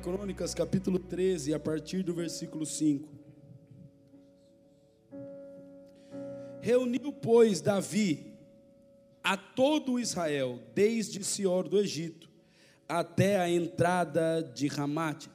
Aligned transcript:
1 0.00 0.02
Crônicas, 0.02 0.54
capítulo 0.54 0.98
13, 0.98 1.52
a 1.52 1.60
partir 1.60 2.02
do 2.02 2.14
versículo 2.14 2.64
5. 2.64 3.06
Reuniu, 6.62 7.12
pois, 7.12 7.60
Davi 7.60 8.32
a 9.22 9.36
todo 9.36 10.00
Israel, 10.00 10.58
desde 10.74 11.22
Sior 11.22 11.68
do 11.68 11.78
Egito 11.78 12.30
até 12.88 13.38
a 13.38 13.50
entrada 13.50 14.42
de 14.42 14.68
Ramate, 14.68 15.28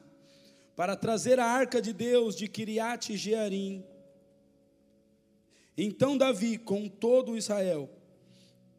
para 0.74 0.96
trazer 0.96 1.38
a 1.38 1.46
arca 1.46 1.80
de 1.80 1.92
Deus 1.92 2.34
de 2.34 2.48
Kiriat 2.48 3.16
Jearim. 3.16 3.84
Então 5.78 6.18
Davi, 6.18 6.58
com 6.58 6.88
todo 6.88 7.36
Israel, 7.36 7.88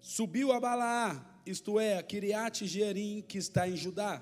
subiu 0.02 0.52
a 0.52 0.60
Balaá, 0.60 1.42
isto 1.46 1.80
é, 1.80 1.98
a 1.98 2.04
Kiriat 2.04 2.68
Jearim, 2.68 3.24
que 3.26 3.38
está 3.38 3.70
em 3.70 3.78
Judá 3.78 4.22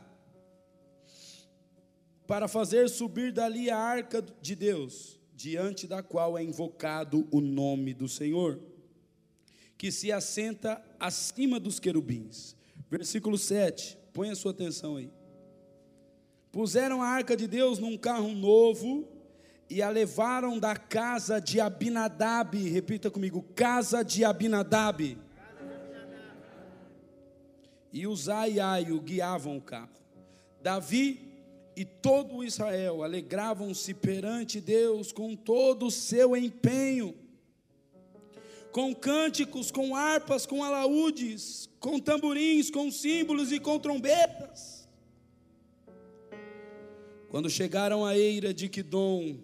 para 2.28 2.48
fazer 2.48 2.90
subir 2.90 3.32
dali 3.32 3.70
a 3.70 3.78
arca 3.78 4.24
de 4.42 4.56
Deus, 4.56 5.20
diante 5.34 5.88
da 5.88 6.02
qual 6.02 6.38
é 6.38 6.44
invocado 6.44 7.28
o 7.32 7.40
nome 7.40 7.94
do 7.94 8.08
Senhor, 8.08 8.60
que 9.78 9.92
se 9.92 10.12
assenta 10.12 10.82
acima 11.00 11.60
dos 11.60 11.80
querubins. 11.80 12.56
Versículo 12.90 13.38
7, 13.38 13.98
põe 14.14 14.30
a 14.30 14.36
sua 14.36 14.52
atenção 14.52 14.96
aí. 14.98 15.12
Puseram 16.52 17.02
a 17.02 17.08
arca 17.08 17.36
de 17.36 17.48
Deus 17.48 17.80
num 17.80 17.98
carro 17.98 18.34
novo 18.34 19.08
e 19.70 19.82
a 19.82 19.89
levaram 19.89 20.58
da 20.60 20.76
casa 20.76 21.39
de 21.39 21.60
Abinadab, 21.60 22.58
repita 22.70 23.12
comigo, 23.12 23.44
casa 23.56 24.04
de 24.04 24.23
Abinadab. 24.23 25.17
E 27.92 28.08
os 28.08 28.30
Ai 28.30 28.92
o 28.92 29.02
guiavam 29.02 29.58
o 29.58 29.62
carro. 29.62 29.89
Davi 30.62 31.25
e 31.76 31.84
todo 31.84 32.44
Israel 32.44 33.04
alegravam-se 33.04 33.94
perante 33.94 34.62
Deus 34.62 35.12
com 35.12 35.36
todo 35.36 35.88
o 35.88 35.92
seu 35.92 36.36
empenho, 36.36 37.14
com 38.72 38.95
cânticos, 38.95 39.72
com 39.72 39.95
harpas, 39.95 40.45
com 40.45 40.64
alaúdes, 40.64 41.70
com 41.80 42.00
tamborins, 42.00 42.70
com 42.70 42.90
símbolos 42.90 43.52
e 43.52 43.59
com 43.59 43.78
trombetas. 43.78 44.88
Quando 47.30 47.50
chegaram 47.50 48.06
à 48.06 48.17
eira 48.17 48.54
de 48.54 48.70
Quidom, 48.70 49.38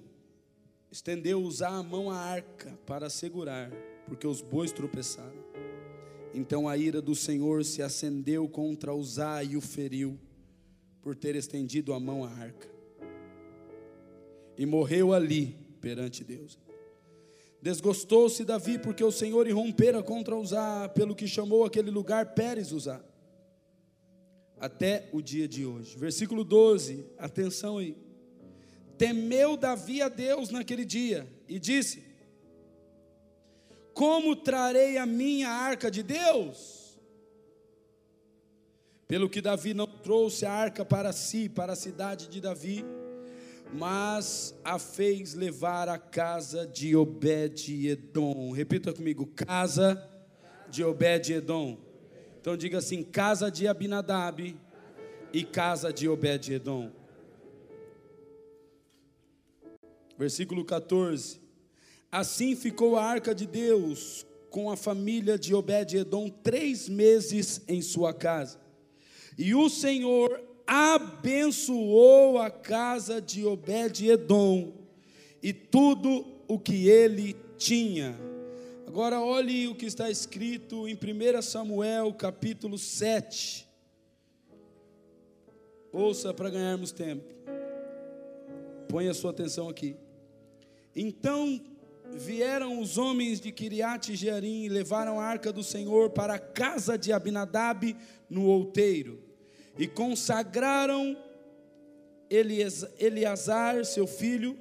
estendeu 0.89 1.41
Uzá 1.41 1.69
a 1.69 1.83
mão 1.83 2.09
à 2.09 2.15
arca 2.15 2.77
para 2.85 3.09
segurar, 3.09 3.69
porque 4.07 4.25
os 4.25 4.41
bois 4.41 4.71
tropeçaram. 4.71 5.41
Então 6.33 6.69
a 6.69 6.77
ira 6.77 7.01
do 7.01 7.13
Senhor 7.13 7.65
se 7.65 7.81
acendeu 7.81 8.47
contra 8.47 8.93
Uzá 8.93 9.43
e 9.43 9.57
o 9.57 9.61
feriu 9.61 10.17
por 11.01 11.15
ter 11.15 11.35
estendido 11.35 11.93
a 11.93 11.99
mão 11.99 12.23
à 12.23 12.29
arca. 12.29 12.69
E 14.57 14.65
morreu 14.65 15.13
ali 15.13 15.57
perante 15.79 16.23
Deus. 16.23 16.59
Desgostou-se 17.61 18.43
Davi 18.43 18.79
porque 18.79 19.03
o 19.03 19.11
Senhor 19.11 19.47
irrompera 19.47 20.01
contra 20.01 20.35
Uzá, 20.35 20.89
pelo 20.89 21.15
que 21.15 21.27
chamou 21.27 21.63
aquele 21.63 21.91
lugar 21.91 22.33
Pérez 22.33 22.71
Uzá. 22.71 23.03
Até 24.59 25.09
o 25.11 25.21
dia 25.21 25.47
de 25.47 25.65
hoje. 25.65 25.97
Versículo 25.97 26.43
12, 26.43 27.05
atenção 27.17 27.77
aí. 27.77 27.95
Temeu 28.97 29.57
Davi 29.57 30.01
a 30.01 30.09
Deus 30.09 30.49
naquele 30.49 30.85
dia 30.85 31.27
e 31.47 31.59
disse: 31.59 32.03
Como 33.93 34.35
trarei 34.35 34.97
a 34.97 35.05
minha 35.05 35.49
arca 35.49 35.89
de 35.89 36.03
Deus? 36.03 36.80
Pelo 39.11 39.29
que 39.29 39.41
Davi 39.41 39.73
não 39.73 39.87
trouxe 39.87 40.45
a 40.45 40.53
arca 40.53 40.85
para 40.85 41.11
si, 41.11 41.49
para 41.49 41.73
a 41.73 41.75
cidade 41.75 42.29
de 42.29 42.39
Davi, 42.39 42.85
mas 43.73 44.55
a 44.63 44.79
fez 44.79 45.33
levar 45.33 45.89
à 45.89 45.97
casa 45.97 46.65
de 46.65 46.95
Obed-Edom. 46.95 48.51
Repita 48.51 48.93
comigo: 48.93 49.27
casa 49.27 50.01
de 50.69 50.81
Obed-Edom. 50.81 51.77
Então 52.39 52.55
diga 52.55 52.77
assim: 52.77 53.03
casa 53.03 53.51
de 53.51 53.67
Abinadab 53.67 54.57
e 55.33 55.43
casa 55.43 55.91
de 55.91 56.07
Obed-Edom. 56.07 56.89
Versículo 60.17 60.63
14. 60.63 61.41
Assim 62.09 62.55
ficou 62.55 62.95
a 62.95 63.03
arca 63.03 63.35
de 63.35 63.45
Deus 63.45 64.25
com 64.49 64.71
a 64.71 64.77
família 64.77 65.37
de 65.37 65.53
Obed-Edom 65.53 66.29
três 66.29 66.87
meses 66.87 67.61
em 67.67 67.81
sua 67.81 68.13
casa. 68.13 68.70
E 69.37 69.55
o 69.55 69.69
Senhor 69.69 70.41
abençoou 70.65 72.37
a 72.37 72.49
casa 72.49 73.21
de 73.21 73.45
Obed-Edom 73.45 74.73
e 75.41 75.51
tudo 75.51 76.25
o 76.47 76.59
que 76.59 76.87
ele 76.87 77.35
tinha. 77.57 78.15
Agora 78.87 79.21
olhe 79.21 79.67
o 79.67 79.75
que 79.75 79.85
está 79.85 80.09
escrito 80.09 80.87
em 80.87 80.95
1 80.95 81.41
Samuel 81.41 82.13
capítulo 82.13 82.77
7. 82.77 83.67
Ouça 85.93 86.33
para 86.33 86.49
ganharmos 86.49 86.91
tempo. 86.91 87.23
Ponha 88.87 89.13
sua 89.13 89.31
atenção 89.31 89.69
aqui. 89.69 89.95
Então 90.95 91.61
vieram 92.15 92.79
os 92.79 92.97
homens 92.97 93.39
de 93.39 93.51
Kiriat 93.51 94.15
Jearim 94.15 94.63
e 94.63 94.69
levaram 94.69 95.19
a 95.19 95.25
arca 95.25 95.51
do 95.51 95.63
Senhor 95.63 96.09
para 96.09 96.35
a 96.35 96.39
casa 96.39 96.97
de 96.97 97.11
Abinadab 97.11 97.95
no 98.29 98.45
outeiro 98.45 99.31
e 99.77 99.87
consagraram 99.87 101.17
Eleazar, 102.29 103.83
seu 103.83 104.07
filho, 104.07 104.57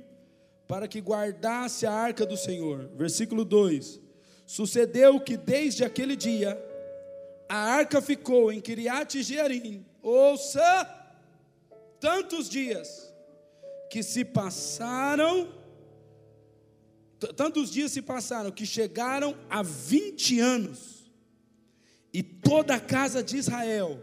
para 0.66 0.88
que 0.88 1.00
guardasse 1.00 1.86
a 1.86 1.92
arca 1.92 2.26
do 2.26 2.36
Senhor. 2.36 2.90
Versículo 2.96 3.44
2: 3.44 4.00
Sucedeu 4.44 5.20
que 5.20 5.36
desde 5.36 5.84
aquele 5.84 6.16
dia 6.16 6.60
a 7.48 7.56
arca 7.56 8.02
ficou 8.02 8.52
em 8.52 8.60
Kiriat 8.60 9.22
Jearim, 9.22 9.84
ouça, 10.02 10.88
tantos 12.00 12.48
dias 12.48 13.12
que 13.90 14.02
se 14.02 14.24
passaram, 14.24 15.48
tantos 17.28 17.70
dias 17.70 17.92
se 17.92 18.00
passaram 18.00 18.50
que 18.50 18.64
chegaram 18.64 19.36
a 19.48 19.62
20 19.62 20.40
anos, 20.40 21.10
e 22.12 22.22
toda 22.22 22.74
a 22.74 22.80
casa 22.80 23.22
de 23.22 23.36
Israel 23.36 24.00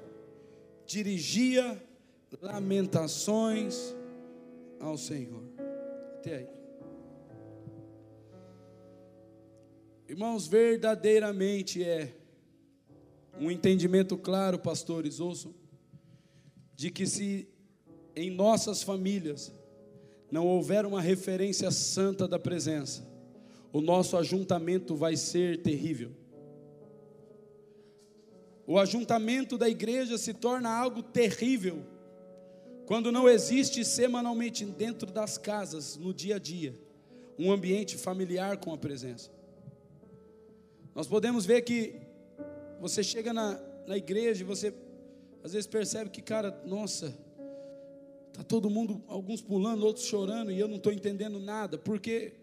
dirigia 0.85 1.81
lamentações 2.41 3.93
ao 4.79 4.97
Senhor. 4.97 5.43
Até 6.15 6.35
aí. 6.37 6.47
Irmãos, 10.07 10.47
verdadeiramente 10.47 11.83
é 11.83 12.15
um 13.39 13.51
entendimento 13.51 14.17
claro, 14.17 14.57
pastores, 14.57 15.19
ouçam, 15.19 15.53
de 16.75 16.89
que 16.89 17.05
se 17.05 17.47
em 18.15 18.31
nossas 18.31 18.81
famílias 18.81 19.51
não 20.31 20.45
houver 20.45 20.85
uma 20.85 21.01
referência 21.01 21.71
santa 21.71 22.27
da 22.27 22.37
presença, 22.37 23.07
o 23.71 23.81
nosso 23.81 24.17
ajuntamento 24.17 24.95
vai 24.95 25.15
ser 25.15 25.61
terrível 25.61 26.11
o 28.67 28.77
ajuntamento 28.77 29.57
da 29.57 29.69
igreja 29.69 30.17
se 30.17 30.33
torna 30.33 30.69
algo 30.69 31.01
terrível 31.01 31.85
quando 32.85 33.13
não 33.13 33.27
existe 33.27 33.83
semanalmente 33.85 34.65
dentro 34.65 35.09
das 35.09 35.37
casas, 35.37 35.95
no 35.95 36.13
dia 36.13 36.35
a 36.35 36.39
dia, 36.39 36.77
um 37.39 37.49
ambiente 37.49 37.97
familiar 37.97 38.57
com 38.57 38.73
a 38.73 38.77
presença. 38.77 39.31
Nós 40.93 41.07
podemos 41.07 41.45
ver 41.45 41.61
que 41.61 41.95
você 42.79 43.01
chega 43.03 43.31
na, 43.31 43.59
na 43.87 43.95
igreja 43.95 44.41
e 44.41 44.45
você 44.45 44.73
às 45.43 45.53
vezes 45.53 45.67
percebe 45.67 46.09
que, 46.09 46.21
cara, 46.21 46.61
nossa, 46.65 47.17
tá 48.37 48.43
todo 48.43 48.69
mundo, 48.69 49.01
alguns 49.07 49.41
pulando, 49.41 49.85
outros 49.85 50.05
chorando, 50.05 50.51
e 50.51 50.59
eu 50.59 50.67
não 50.67 50.77
estou 50.77 50.93
entendendo 50.93 51.39
nada, 51.39 51.77
porque 51.77 52.33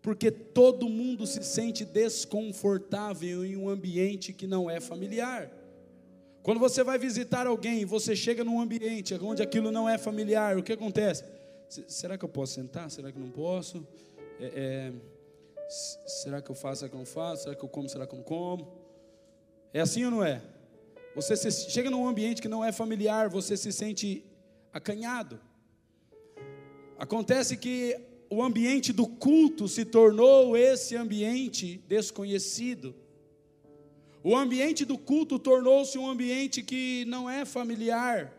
porque 0.00 0.30
todo 0.30 0.88
mundo 0.88 1.26
se 1.26 1.42
sente 1.42 1.84
desconfortável 1.84 3.44
em 3.44 3.56
um 3.56 3.68
ambiente 3.68 4.32
que 4.32 4.46
não 4.46 4.70
é 4.70 4.80
familiar. 4.80 5.50
Quando 6.42 6.60
você 6.60 6.82
vai 6.84 6.98
visitar 6.98 7.46
alguém, 7.46 7.84
você 7.84 8.14
chega 8.14 8.44
num 8.44 8.60
ambiente 8.60 9.14
onde 9.16 9.42
aquilo 9.42 9.70
não 9.70 9.88
é 9.88 9.98
familiar, 9.98 10.56
o 10.56 10.62
que 10.62 10.72
acontece? 10.72 11.24
Será 11.68 12.16
que 12.16 12.24
eu 12.24 12.28
posso 12.28 12.54
sentar? 12.54 12.90
Será 12.90 13.12
que 13.12 13.18
não 13.18 13.30
posso? 13.30 13.86
É, 14.40 14.46
é, 14.46 14.92
será 15.68 16.40
que 16.40 16.50
eu 16.50 16.54
faço? 16.54 16.80
Será 16.80 16.88
que 16.88 16.94
eu 16.94 17.00
não 17.00 17.06
faço? 17.06 17.42
Será 17.42 17.54
que 17.54 17.64
eu 17.64 17.68
como? 17.68 17.88
Será 17.88 18.06
que 18.06 18.14
eu 18.14 18.16
não 18.16 18.24
como? 18.24 18.72
É 19.74 19.80
assim 19.80 20.04
ou 20.04 20.10
não 20.10 20.24
é? 20.24 20.40
Você 21.14 21.36
se, 21.36 21.70
chega 21.70 21.90
num 21.90 22.06
ambiente 22.06 22.40
que 22.40 22.48
não 22.48 22.64
é 22.64 22.72
familiar, 22.72 23.28
você 23.28 23.56
se 23.56 23.72
sente 23.72 24.24
acanhado. 24.78 25.40
Acontece 26.98 27.56
que 27.56 27.98
o 28.30 28.42
ambiente 28.42 28.92
do 28.92 29.06
culto 29.06 29.68
se 29.68 29.84
tornou 29.84 30.56
esse 30.56 30.96
ambiente 30.96 31.82
desconhecido. 31.86 32.94
O 34.22 34.36
ambiente 34.36 34.84
do 34.84 34.98
culto 34.98 35.38
tornou-se 35.38 35.96
um 35.96 36.08
ambiente 36.08 36.62
que 36.62 37.04
não 37.06 37.30
é 37.30 37.44
familiar, 37.44 38.34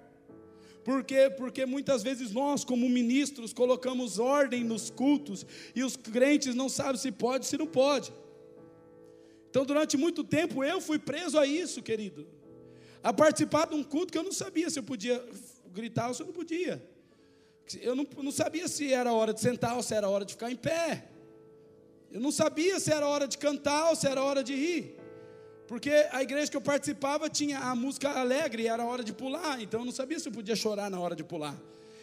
Por 0.83 1.03
quê? 1.03 1.29
Porque 1.29 1.65
muitas 1.65 2.01
vezes 2.01 2.31
nós, 2.31 2.63
como 2.63 2.89
ministros, 2.89 3.53
colocamos 3.53 4.17
ordem 4.17 4.63
nos 4.63 4.89
cultos 4.89 5.45
e 5.75 5.83
os 5.83 5.95
crentes 5.95 6.55
não 6.55 6.67
sabem 6.67 6.99
se 6.99 7.11
pode, 7.11 7.45
se 7.45 7.57
não 7.57 7.67
pode. 7.67 8.11
Então, 9.49 9.65
durante 9.65 9.97
muito 9.97 10.23
tempo, 10.23 10.63
eu 10.63 10.79
fui 10.79 10.97
preso 10.97 11.37
a 11.37 11.45
isso, 11.45 11.83
querido. 11.83 12.27
A 13.03 13.13
participar 13.13 13.67
de 13.67 13.75
um 13.75 13.83
culto 13.83 14.11
que 14.11 14.17
eu 14.17 14.23
não 14.23 14.31
sabia 14.31 14.69
se 14.69 14.79
eu 14.79 14.83
podia 14.83 15.23
gritar 15.73 16.11
eu 16.19 16.25
não 16.25 16.33
podia. 16.33 16.83
Eu 17.81 17.95
não, 17.95 18.07
não 18.17 18.31
sabia 18.31 18.67
se 18.67 18.91
era 18.91 19.13
hora 19.13 19.33
de 19.33 19.39
sentar 19.39 19.75
ou 19.75 19.83
se 19.83 19.93
era 19.93 20.09
hora 20.09 20.25
de 20.25 20.33
ficar 20.33 20.51
em 20.51 20.55
pé. 20.55 21.05
Eu 22.11 22.19
não 22.19 22.31
sabia 22.31 22.79
se 22.79 22.91
era 22.91 23.07
hora 23.07 23.27
de 23.27 23.37
cantar 23.37 23.89
ou 23.89 23.95
se 23.95 24.07
era 24.07 24.23
hora 24.23 24.43
de 24.43 24.55
rir. 24.55 24.95
Porque 25.67 25.91
a 26.11 26.23
igreja 26.23 26.49
que 26.49 26.57
eu 26.57 26.61
participava 26.61 27.29
tinha 27.29 27.59
a 27.59 27.75
música 27.75 28.09
alegre 28.09 28.63
e 28.63 28.67
era 28.67 28.83
hora 28.83 29.03
de 29.03 29.13
pular, 29.13 29.61
então 29.61 29.81
eu 29.81 29.85
não 29.85 29.91
sabia 29.91 30.19
se 30.19 30.27
eu 30.27 30.31
podia 30.31 30.55
chorar 30.55 30.89
na 30.89 30.99
hora 30.99 31.15
de 31.15 31.23
pular. 31.23 31.55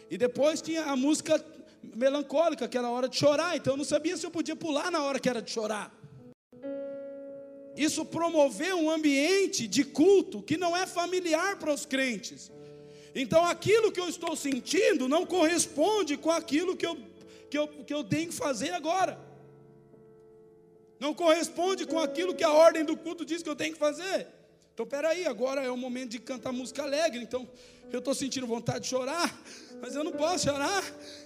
E 0.09 0.17
depois 0.17 0.61
tinha 0.61 0.83
a 0.83 0.95
música 0.95 1.43
melancólica, 1.83 2.65
que 2.65 2.77
era 2.77 2.89
hora 2.89 3.09
de 3.09 3.17
chorar, 3.17 3.57
então 3.57 3.73
eu 3.73 3.77
não 3.77 3.83
sabia 3.83 4.15
se 4.15 4.25
eu 4.25 4.31
podia 4.31 4.55
pular 4.55 4.89
na 4.89 5.03
hora 5.03 5.19
que 5.19 5.27
era 5.27 5.41
de 5.41 5.51
chorar. 5.51 5.93
Isso 7.75 8.05
promoveu 8.05 8.77
um 8.77 8.89
ambiente 8.89 9.67
de 9.67 9.83
culto 9.83 10.41
que 10.41 10.55
não 10.55 10.75
é 10.75 10.87
familiar 10.87 11.59
para 11.59 11.73
os 11.73 11.85
crentes. 11.85 12.49
Então 13.13 13.45
aquilo 13.45 13.91
que 13.91 13.99
eu 13.99 14.07
estou 14.07 14.35
sentindo 14.35 15.07
não 15.07 15.25
corresponde 15.25 16.17
com 16.17 16.31
aquilo 16.31 16.75
que 16.75 16.85
eu, 16.85 16.97
que 17.49 17.57
eu, 17.57 17.67
que 17.67 17.93
eu 17.93 18.03
tenho 18.03 18.29
que 18.29 18.35
fazer 18.35 18.73
agora 18.73 19.27
não 20.99 21.13
corresponde 21.13 21.85
com 21.85 21.99
aquilo 21.99 22.33
que 22.33 22.43
a 22.43 22.51
ordem 22.51 22.83
do 22.83 22.97
culto 22.97 23.25
diz 23.25 23.43
que 23.43 23.49
eu 23.49 23.55
tenho 23.55 23.73
que 23.73 23.79
fazer. 23.79 24.27
Então, 24.73 24.85
peraí, 24.85 25.25
agora 25.25 25.63
é 25.63 25.71
o 25.71 25.77
momento 25.77 26.11
de 26.11 26.19
cantar 26.19 26.51
música 26.51 26.83
alegre. 26.83 27.21
Então, 27.21 27.47
eu 27.91 27.99
estou 27.99 28.13
sentindo 28.13 28.45
vontade 28.45 28.81
de 28.81 28.87
chorar, 28.87 29.41
mas 29.81 29.95
eu 29.95 30.03
não 30.03 30.11
posso 30.11 30.45
chorar. 30.45 30.83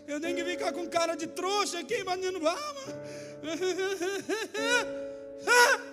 Eu 0.08 0.22
tenho 0.22 0.36
que 0.36 0.46
ficar 0.46 0.72
com 0.72 0.88
cara 0.88 1.16
de 1.16 1.28
trouxa 1.28 1.80
aqui, 1.80 1.96
imaginando, 1.96 2.48
ah, 2.48 2.58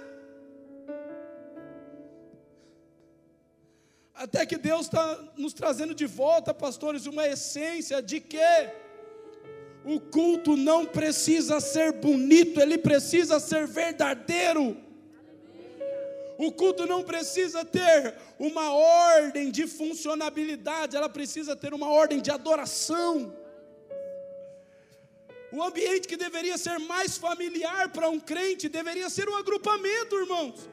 Até 4.18 4.44
que 4.44 4.58
Deus 4.58 4.86
está 4.86 5.18
nos 5.36 5.52
trazendo 5.52 5.94
de 5.94 6.04
volta, 6.04 6.52
pastores, 6.52 7.06
uma 7.06 7.26
essência 7.26 8.02
de 8.02 8.18
quê? 8.20 8.70
O 9.84 10.00
culto 10.00 10.56
não 10.56 10.84
precisa 10.84 11.60
ser 11.60 11.92
bonito, 11.92 12.60
ele 12.60 12.76
precisa 12.76 13.38
ser 13.38 13.64
verdadeiro. 13.68 14.76
O 16.36 16.50
culto 16.50 16.84
não 16.84 17.04
precisa 17.04 17.64
ter 17.64 18.16
uma 18.40 18.72
ordem 18.72 19.52
de 19.52 19.68
funcionabilidade, 19.68 20.96
ela 20.96 21.08
precisa 21.08 21.54
ter 21.54 21.72
uma 21.72 21.88
ordem 21.88 22.20
de 22.20 22.32
adoração. 22.32 23.32
O 25.52 25.62
ambiente 25.62 26.08
que 26.08 26.16
deveria 26.16 26.58
ser 26.58 26.78
mais 26.80 27.16
familiar 27.16 27.88
para 27.90 28.08
um 28.08 28.18
crente 28.18 28.68
deveria 28.68 29.08
ser 29.08 29.28
um 29.28 29.36
agrupamento, 29.36 30.16
irmãos. 30.16 30.68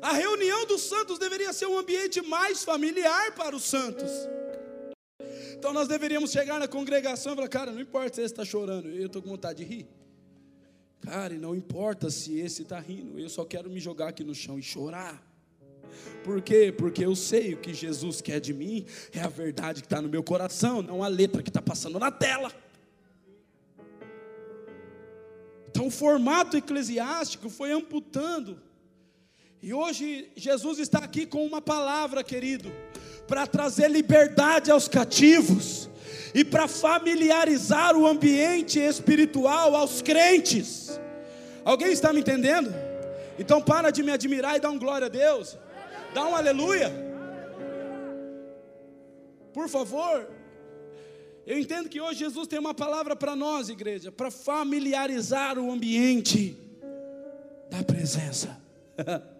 A 0.00 0.12
reunião 0.12 0.66
dos 0.66 0.82
santos 0.82 1.18
deveria 1.18 1.52
ser 1.52 1.66
um 1.66 1.78
ambiente 1.78 2.20
mais 2.22 2.62
familiar 2.62 3.34
para 3.34 3.54
os 3.54 3.64
santos. 3.64 4.10
Então 5.56 5.72
nós 5.72 5.88
deveríamos 5.88 6.30
chegar 6.30 6.60
na 6.60 6.68
congregação 6.68 7.32
e 7.32 7.36
falar, 7.36 7.48
cara, 7.48 7.72
não 7.72 7.80
importa 7.80 8.14
se 8.14 8.20
esse 8.22 8.32
está 8.32 8.44
chorando, 8.44 8.88
eu 8.88 9.06
estou 9.06 9.20
com 9.20 9.28
vontade 9.28 9.64
de 9.64 9.64
rir. 9.64 9.88
Cara, 11.00 11.34
não 11.34 11.54
importa 11.54 12.10
se 12.10 12.38
esse 12.38 12.62
está 12.62 12.78
rindo, 12.78 13.18
eu 13.18 13.28
só 13.28 13.44
quero 13.44 13.68
me 13.68 13.80
jogar 13.80 14.08
aqui 14.08 14.22
no 14.22 14.34
chão 14.34 14.58
e 14.58 14.62
chorar. 14.62 15.26
Por 16.22 16.42
quê? 16.42 16.72
Porque 16.76 17.04
eu 17.04 17.16
sei 17.16 17.54
o 17.54 17.56
que 17.56 17.72
Jesus 17.72 18.20
quer 18.20 18.40
de 18.40 18.52
mim, 18.52 18.86
é 19.12 19.20
a 19.20 19.28
verdade 19.28 19.80
que 19.80 19.86
está 19.86 20.02
no 20.02 20.08
meu 20.08 20.22
coração, 20.22 20.82
não 20.82 21.02
a 21.02 21.08
letra 21.08 21.42
que 21.42 21.50
está 21.50 21.62
passando 21.62 21.98
na 21.98 22.12
tela. 22.12 22.52
Então 25.70 25.86
o 25.86 25.90
formato 25.90 26.56
eclesiástico 26.56 27.48
foi 27.48 27.72
amputando. 27.72 28.60
E 29.62 29.74
hoje 29.74 30.30
Jesus 30.36 30.78
está 30.78 30.98
aqui 30.98 31.26
com 31.26 31.44
uma 31.44 31.60
palavra, 31.60 32.22
querido 32.22 32.72
para 33.28 33.46
trazer 33.46 33.88
liberdade 33.88 34.70
aos 34.70 34.88
cativos 34.88 35.88
e 36.34 36.42
para 36.42 36.66
familiarizar 36.66 37.94
o 37.94 38.06
ambiente 38.06 38.80
espiritual 38.80 39.76
aos 39.76 40.00
crentes. 40.00 40.98
Alguém 41.62 41.92
está 41.92 42.10
me 42.12 42.20
entendendo? 42.20 42.74
Então 43.38 43.60
para 43.60 43.90
de 43.90 44.02
me 44.02 44.10
admirar 44.10 44.56
e 44.56 44.60
dá 44.60 44.70
um 44.70 44.78
glória 44.78 45.06
a 45.06 45.10
Deus. 45.10 45.58
Dá 46.14 46.26
um 46.26 46.34
aleluia. 46.34 46.90
Por 49.52 49.68
favor. 49.68 50.26
Eu 51.46 51.58
entendo 51.58 51.88
que 51.88 52.00
hoje 52.00 52.20
Jesus 52.20 52.46
tem 52.46 52.58
uma 52.58 52.74
palavra 52.74 53.14
para 53.14 53.36
nós, 53.36 53.68
igreja, 53.68 54.10
para 54.10 54.30
familiarizar 54.30 55.58
o 55.58 55.70
ambiente 55.70 56.56
da 57.70 57.82
presença. 57.82 58.58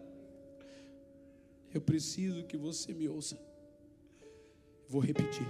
Eu 1.73 1.81
preciso 1.81 2.44
que 2.44 2.56
você 2.56 2.93
me 2.93 3.09
ouça. 3.09 3.38
Vou 4.88 5.00
repetir. 5.00 5.47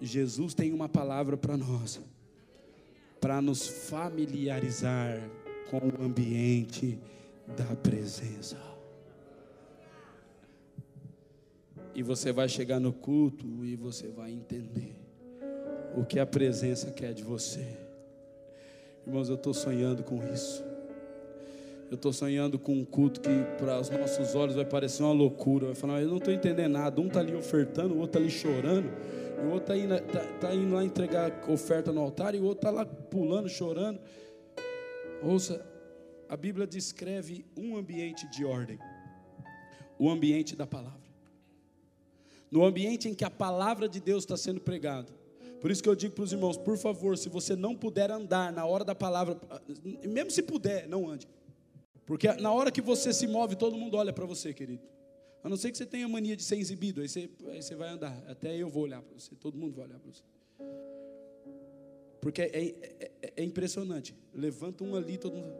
Jesus 0.00 0.52
tem 0.52 0.72
uma 0.72 0.88
palavra 0.88 1.36
para 1.36 1.56
nós, 1.56 2.00
para 3.20 3.40
nos 3.40 3.66
familiarizar 3.66 5.18
com 5.70 5.78
o 5.78 6.04
ambiente 6.04 6.98
da 7.56 7.76
presença. 7.76 8.56
E 11.94 12.02
você 12.02 12.30
vai 12.30 12.48
chegar 12.48 12.78
no 12.78 12.92
culto 12.92 13.64
e 13.64 13.74
você 13.74 14.08
vai 14.08 14.30
entender 14.30 14.94
o 15.96 16.04
que 16.04 16.18
a 16.18 16.26
presença 16.26 16.90
quer 16.90 17.14
de 17.14 17.22
você. 17.22 17.66
Irmãos, 19.06 19.28
eu 19.28 19.36
estou 19.36 19.54
sonhando 19.54 20.02
com 20.02 20.22
isso. 20.30 20.62
Eu 21.88 21.94
estou 21.94 22.12
sonhando 22.12 22.58
com 22.58 22.72
um 22.72 22.84
culto 22.84 23.20
que 23.20 23.30
para 23.58 23.80
os 23.80 23.88
nossos 23.90 24.34
olhos 24.34 24.56
vai 24.56 24.64
parecer 24.64 25.04
uma 25.04 25.12
loucura. 25.12 25.66
Vai 25.66 25.74
falar, 25.76 26.02
eu 26.02 26.08
não 26.08 26.16
estou 26.16 26.34
entendendo 26.34 26.72
nada. 26.72 27.00
Um 27.00 27.06
está 27.06 27.20
ali 27.20 27.34
ofertando, 27.34 27.94
o 27.94 27.98
outro 27.98 28.18
está 28.18 28.18
ali 28.18 28.30
chorando. 28.30 28.90
O 29.44 29.52
outro 29.52 29.72
está 29.72 29.76
indo, 29.76 30.12
tá, 30.12 30.20
tá 30.40 30.54
indo 30.54 30.74
lá 30.74 30.84
entregar 30.84 31.48
oferta 31.48 31.92
no 31.92 32.00
altar 32.00 32.34
e 32.34 32.40
o 32.40 32.44
outro 32.44 32.68
está 32.68 32.70
lá 32.70 32.84
pulando, 32.84 33.48
chorando. 33.48 34.00
Ouça, 35.22 35.64
a 36.28 36.36
Bíblia 36.36 36.66
descreve 36.66 37.44
um 37.56 37.76
ambiente 37.76 38.28
de 38.30 38.44
ordem. 38.44 38.78
O 39.96 40.10
ambiente 40.10 40.56
da 40.56 40.66
palavra. 40.66 41.06
No 42.50 42.64
ambiente 42.64 43.08
em 43.08 43.14
que 43.14 43.24
a 43.24 43.30
palavra 43.30 43.88
de 43.88 44.00
Deus 44.00 44.24
está 44.24 44.36
sendo 44.36 44.60
pregada. 44.60 45.12
Por 45.60 45.70
isso 45.70 45.82
que 45.82 45.88
eu 45.88 45.94
digo 45.94 46.14
para 46.14 46.24
os 46.24 46.32
irmãos, 46.32 46.56
por 46.56 46.76
favor, 46.76 47.16
se 47.16 47.28
você 47.28 47.54
não 47.54 47.74
puder 47.76 48.10
andar 48.10 48.52
na 48.52 48.64
hora 48.66 48.84
da 48.84 48.94
palavra, 48.94 49.38
mesmo 50.04 50.30
se 50.30 50.42
puder, 50.42 50.88
não 50.88 51.08
ande. 51.08 51.28
Porque 52.06 52.32
na 52.34 52.52
hora 52.52 52.70
que 52.70 52.80
você 52.80 53.12
se 53.12 53.26
move, 53.26 53.56
todo 53.56 53.76
mundo 53.76 53.96
olha 53.96 54.12
para 54.12 54.24
você, 54.24 54.54
querido. 54.54 54.82
A 55.42 55.48
não 55.48 55.56
ser 55.56 55.70
que 55.70 55.76
você 55.76 55.84
tenha 55.84 56.08
mania 56.08 56.36
de 56.36 56.42
ser 56.42 56.56
exibido, 56.56 57.00
aí 57.00 57.08
você, 57.08 57.28
aí 57.48 57.60
você 57.60 57.74
vai 57.74 57.90
andar. 57.90 58.16
Até 58.28 58.56
eu 58.56 58.68
vou 58.68 58.84
olhar 58.84 59.02
para 59.02 59.12
você, 59.12 59.34
todo 59.34 59.58
mundo 59.58 59.74
vai 59.74 59.86
olhar 59.86 59.98
para 59.98 60.12
você. 60.12 60.22
Porque 62.20 62.42
é, 62.42 62.64
é, 63.20 63.32
é, 63.36 63.44
impressionante. 63.44 64.16
Levanta 64.32 64.82
um 64.82 64.96
ali, 64.96 65.18
todo 65.18 65.36
mundo. 65.36 65.54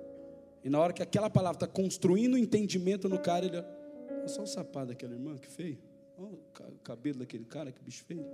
E 0.64 0.70
na 0.70 0.80
hora 0.80 0.92
que 0.92 1.02
aquela 1.02 1.30
palavra 1.30 1.56
está 1.56 1.66
construindo 1.66 2.36
entendimento 2.36 3.08
no 3.08 3.18
cara, 3.18 3.44
ele. 3.44 3.58
Olha 3.58 4.28
só 4.28 4.42
o 4.42 4.46
sapato 4.46 4.88
daquela 4.88 5.12
irmã, 5.12 5.36
que 5.36 5.48
feio. 5.48 5.78
Olha 6.18 6.32
o 6.72 6.78
cabelo 6.78 7.18
daquele 7.18 7.44
cara, 7.44 7.70
que 7.70 7.80
bicho 7.82 8.04
feio. 8.04 8.26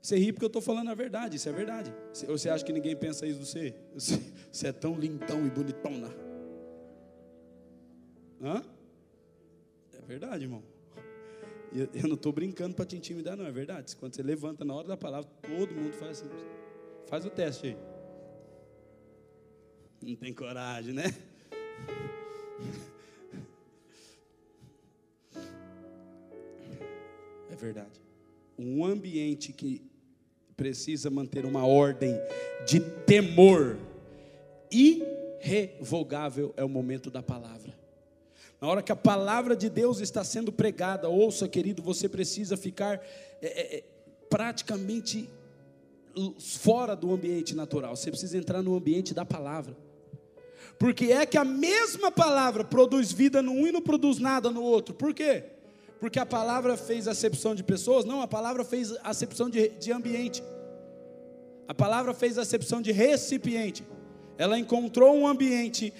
Você 0.00 0.16
ri 0.16 0.32
porque 0.32 0.44
eu 0.44 0.48
estou 0.48 0.62
falando 0.62 0.88
a 0.88 0.94
verdade, 0.94 1.36
isso 1.36 1.48
é 1.48 1.52
verdade. 1.52 1.92
Ou 2.28 2.38
você 2.38 2.48
acha 2.48 2.64
que 2.64 2.72
ninguém 2.72 2.94
pensa 2.94 3.26
isso 3.26 3.40
de 3.40 3.46
você? 3.46 3.74
Você 4.56 4.68
é 4.68 4.72
tão 4.72 4.98
lindão 4.98 5.46
e 5.46 5.50
bonitona. 5.50 6.08
Hã? 8.40 8.64
É 9.92 10.00
verdade, 10.00 10.44
irmão. 10.44 10.62
Eu 11.92 12.08
não 12.08 12.14
estou 12.14 12.32
brincando 12.32 12.74
para 12.74 12.86
te 12.86 12.96
intimidar, 12.96 13.36
não, 13.36 13.44
é 13.44 13.52
verdade. 13.52 13.94
Quando 13.96 14.14
você 14.14 14.22
levanta 14.22 14.64
na 14.64 14.72
hora 14.72 14.88
da 14.88 14.96
palavra, 14.96 15.28
todo 15.42 15.74
mundo 15.74 15.92
faz 15.92 16.22
assim. 16.22 16.30
Faz 17.06 17.26
o 17.26 17.30
teste 17.30 17.66
aí. 17.66 17.76
Não 20.00 20.16
tem 20.16 20.32
coragem, 20.32 20.94
né? 20.94 21.04
É 27.50 27.56
verdade. 27.56 28.00
Um 28.58 28.86
ambiente 28.86 29.52
que 29.52 29.82
precisa 30.56 31.10
manter 31.10 31.44
uma 31.44 31.66
ordem 31.66 32.14
de 32.66 32.80
temor. 33.04 33.76
Irrevogável 34.70 36.52
é 36.56 36.64
o 36.64 36.68
momento 36.68 37.10
da 37.10 37.22
palavra. 37.22 37.74
Na 38.60 38.68
hora 38.68 38.82
que 38.82 38.92
a 38.92 38.96
palavra 38.96 39.54
de 39.54 39.68
Deus 39.68 40.00
está 40.00 40.24
sendo 40.24 40.50
pregada, 40.50 41.08
ouça, 41.08 41.48
querido, 41.48 41.82
você 41.82 42.08
precisa 42.08 42.56
ficar 42.56 43.00
é, 43.42 43.46
é, 43.46 43.76
é 43.78 43.84
praticamente 44.30 45.28
fora 46.38 46.96
do 46.96 47.12
ambiente 47.12 47.54
natural. 47.54 47.94
Você 47.94 48.10
precisa 48.10 48.38
entrar 48.38 48.62
no 48.62 48.74
ambiente 48.74 49.12
da 49.12 49.24
palavra. 49.24 49.76
Porque 50.78 51.06
é 51.06 51.26
que 51.26 51.38
a 51.38 51.44
mesma 51.44 52.10
palavra 52.10 52.64
produz 52.64 53.12
vida 53.12 53.42
no 53.42 53.52
um 53.52 53.66
e 53.66 53.72
não 53.72 53.82
produz 53.82 54.18
nada 54.18 54.50
no 54.50 54.62
outro. 54.62 54.94
Por 54.94 55.14
quê? 55.14 55.44
porque 55.98 56.18
a 56.18 56.26
palavra 56.26 56.76
fez 56.76 57.08
acepção 57.08 57.54
de 57.54 57.62
pessoas, 57.62 58.04
não, 58.04 58.20
a 58.20 58.28
palavra 58.28 58.64
fez 58.64 58.94
acepção 59.02 59.48
de, 59.48 59.68
de 59.70 59.92
ambiente. 59.92 60.42
A 61.66 61.74
palavra 61.74 62.14
fez 62.14 62.38
acepção 62.38 62.80
de 62.80 62.92
recipiente. 62.92 63.84
Ela 64.38 64.58
encontrou 64.58 65.14
um 65.16 65.26
ambiente, 65.26 65.92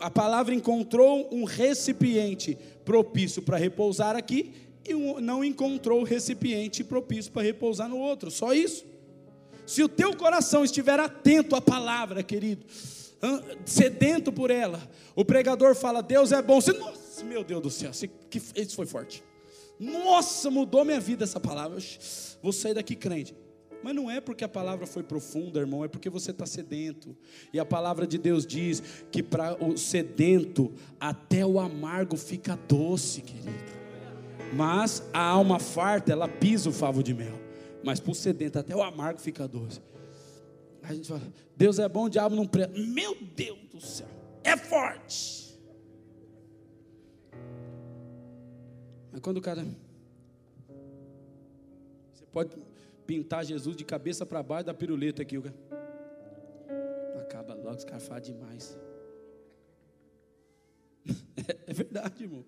a 0.00 0.10
palavra 0.10 0.54
encontrou 0.54 1.28
um 1.32 1.44
recipiente 1.44 2.58
propício 2.84 3.42
para 3.42 3.56
repousar 3.56 4.16
aqui 4.16 4.52
e 4.86 4.92
não 5.20 5.44
encontrou 5.44 6.02
recipiente 6.02 6.84
propício 6.84 7.32
para 7.32 7.42
repousar 7.42 7.88
no 7.88 7.98
outro. 7.98 8.30
Só 8.30 8.52
isso. 8.52 8.84
Se 9.66 9.82
o 9.82 9.88
teu 9.88 10.14
coração 10.14 10.64
estiver 10.64 11.00
atento 11.00 11.56
à 11.56 11.60
palavra, 11.60 12.22
querido, 12.22 12.66
sedento 13.64 14.30
por 14.30 14.50
ela, 14.50 14.80
o 15.14 15.24
pregador 15.24 15.74
fala: 15.74 16.02
Deus 16.02 16.32
é 16.32 16.42
bom. 16.42 16.60
Você, 16.60 16.72
nossa, 16.72 17.24
meu 17.24 17.42
Deus 17.42 17.62
do 17.62 17.70
céu, 17.70 17.90
isso 17.90 18.76
foi 18.76 18.86
forte. 18.86 19.24
Nossa, 19.78 20.50
mudou 20.50 20.84
minha 20.84 21.00
vida 21.00 21.24
essa 21.24 21.40
palavra. 21.40 21.78
Vou 22.42 22.52
sair 22.52 22.74
daqui 22.74 22.94
crente. 22.94 23.34
Mas 23.84 23.94
não 23.94 24.10
é 24.10 24.18
porque 24.18 24.42
a 24.42 24.48
palavra 24.48 24.86
foi 24.86 25.02
profunda, 25.02 25.60
irmão, 25.60 25.84
é 25.84 25.88
porque 25.88 26.08
você 26.08 26.30
está 26.30 26.46
sedento. 26.46 27.14
E 27.52 27.60
a 27.60 27.66
palavra 27.66 28.06
de 28.06 28.16
Deus 28.16 28.46
diz 28.46 28.82
que 29.12 29.22
para 29.22 29.62
o 29.62 29.76
sedento, 29.76 30.72
até 30.98 31.44
o 31.44 31.60
amargo 31.60 32.16
fica 32.16 32.58
doce, 32.66 33.20
querido. 33.20 33.52
Mas 34.54 35.02
a 35.12 35.20
alma 35.20 35.58
farta, 35.58 36.10
ela 36.10 36.26
pisa 36.26 36.70
o 36.70 36.72
favo 36.72 37.02
de 37.02 37.12
mel. 37.12 37.38
Mas 37.84 38.00
para 38.00 38.12
o 38.12 38.14
sedento, 38.14 38.58
até 38.58 38.74
o 38.74 38.82
amargo 38.82 39.20
fica 39.20 39.46
doce. 39.46 39.82
A 40.82 40.94
gente 40.94 41.06
fala, 41.06 41.20
Deus 41.54 41.78
é 41.78 41.86
bom, 41.86 42.04
o 42.04 42.08
diabo 42.08 42.34
não 42.34 42.46
presta. 42.46 42.72
Meu 42.78 43.14
Deus 43.36 43.58
do 43.70 43.82
céu, 43.82 44.08
é 44.42 44.56
forte. 44.56 45.60
Mas 49.12 49.20
quando 49.20 49.36
o 49.36 49.42
cara. 49.42 49.62
Você 52.14 52.24
pode 52.32 52.73
pintar 53.06 53.44
Jesus 53.44 53.76
de 53.76 53.84
cabeça 53.84 54.24
para 54.26 54.42
baixo 54.42 54.66
da 54.66 54.74
piruleta 54.74 55.22
aqui. 55.22 55.36
Acaba 57.20 57.54
logo, 57.54 57.76
os 57.76 57.84
caras 57.84 58.06
falam 58.06 58.22
demais. 58.22 58.78
É 61.66 61.72
verdade, 61.74 62.22
irmão. 62.22 62.44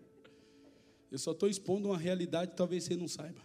Eu 1.10 1.18
só 1.18 1.32
estou 1.32 1.48
expondo 1.48 1.88
uma 1.88 1.98
realidade 1.98 2.52
que 2.52 2.56
talvez 2.56 2.84
você 2.84 2.96
não 2.96 3.08
saiba. 3.08 3.40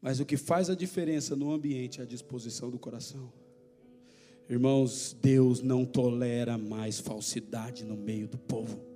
Mas 0.00 0.18
o 0.18 0.26
que 0.26 0.36
faz 0.36 0.68
a 0.68 0.74
diferença 0.74 1.36
no 1.36 1.52
ambiente 1.52 2.00
é 2.00 2.02
a 2.02 2.06
disposição 2.06 2.70
do 2.70 2.78
coração. 2.78 3.32
Irmãos, 4.48 5.16
Deus 5.20 5.62
não 5.62 5.84
tolera 5.84 6.58
mais 6.58 6.98
falsidade 6.98 7.84
no 7.84 7.96
meio 7.96 8.26
do 8.26 8.36
povo. 8.36 8.91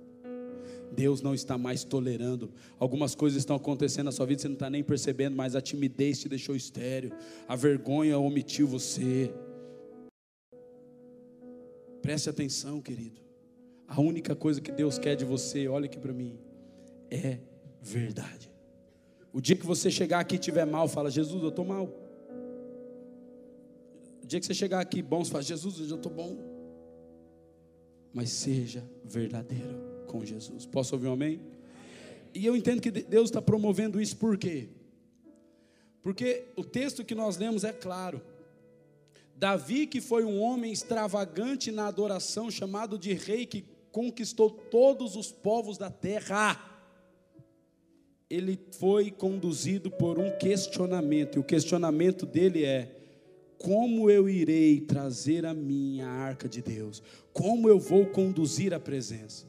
Deus 0.91 1.21
não 1.21 1.33
está 1.33 1.57
mais 1.57 1.83
tolerando. 1.83 2.51
Algumas 2.79 3.15
coisas 3.15 3.39
estão 3.39 3.55
acontecendo 3.55 4.05
na 4.05 4.11
sua 4.11 4.25
vida, 4.25 4.41
você 4.41 4.47
não 4.47 4.53
está 4.53 4.69
nem 4.69 4.83
percebendo, 4.83 5.35
mas 5.35 5.55
a 5.55 5.61
timidez 5.61 6.19
te 6.19 6.29
deixou 6.29 6.55
estéreo, 6.55 7.11
a 7.47 7.55
vergonha 7.55 8.17
omitiu 8.17 8.67
você. 8.67 9.31
Preste 12.01 12.29
atenção, 12.29 12.81
querido. 12.81 13.19
A 13.87 13.99
única 14.01 14.35
coisa 14.35 14.61
que 14.61 14.71
Deus 14.71 14.97
quer 14.97 15.15
de 15.15 15.25
você, 15.25 15.67
olha 15.67 15.85
aqui 15.85 15.97
para 15.97 16.13
mim, 16.13 16.37
é 17.09 17.39
verdade. 17.81 18.51
O 19.33 19.41
dia 19.41 19.55
que 19.55 19.65
você 19.65 19.89
chegar 19.89 20.19
aqui 20.19 20.35
e 20.35 20.39
estiver 20.39 20.65
mal, 20.65 20.87
fala: 20.87 21.09
Jesus, 21.09 21.41
eu 21.41 21.49
estou 21.49 21.65
mal. 21.65 21.85
O 24.23 24.27
dia 24.27 24.39
que 24.39 24.45
você 24.45 24.53
chegar 24.53 24.79
aqui 24.79 25.01
bom, 25.01 25.23
você 25.23 25.31
fala: 25.31 25.43
Jesus, 25.43 25.79
eu 25.79 25.87
já 25.87 25.95
estou 25.95 26.11
bom. 26.11 26.37
Mas 28.13 28.29
seja 28.29 28.83
verdadeiro 29.05 29.96
com 30.07 30.25
Jesus. 30.25 30.65
Posso 30.65 30.95
ouvir 30.95 31.07
um 31.07 31.13
amém? 31.13 31.39
E 32.33 32.45
eu 32.45 32.55
entendo 32.55 32.81
que 32.81 32.89
Deus 32.89 33.29
está 33.29 33.41
promovendo 33.41 34.01
isso 34.01 34.17
por 34.17 34.37
quê? 34.37 34.69
Porque 36.01 36.45
o 36.55 36.63
texto 36.63 37.03
que 37.03 37.13
nós 37.13 37.37
lemos 37.37 37.63
é 37.63 37.73
claro. 37.73 38.21
Davi, 39.35 39.85
que 39.85 40.01
foi 40.01 40.23
um 40.23 40.39
homem 40.39 40.71
extravagante 40.71 41.71
na 41.71 41.87
adoração, 41.87 42.49
chamado 42.49 42.97
de 42.97 43.13
rei 43.13 43.45
que 43.45 43.65
conquistou 43.91 44.49
todos 44.49 45.15
os 45.15 45.31
povos 45.31 45.77
da 45.77 45.91
terra, 45.91 46.59
ele 48.29 48.59
foi 48.79 49.11
conduzido 49.11 49.89
por 49.89 50.17
um 50.19 50.31
questionamento, 50.37 51.35
e 51.35 51.39
o 51.39 51.43
questionamento 51.43 52.25
dele 52.25 52.63
é: 52.65 52.95
como 53.57 54.09
eu 54.09 54.29
irei 54.29 54.81
trazer 54.81 55.45
a 55.45 55.53
minha 55.53 56.07
arca 56.07 56.47
de 56.47 56.61
Deus? 56.61 57.01
Como 57.33 57.67
eu 57.67 57.79
vou 57.79 58.05
conduzir 58.05 58.73
a 58.73 58.79
presença? 58.79 59.45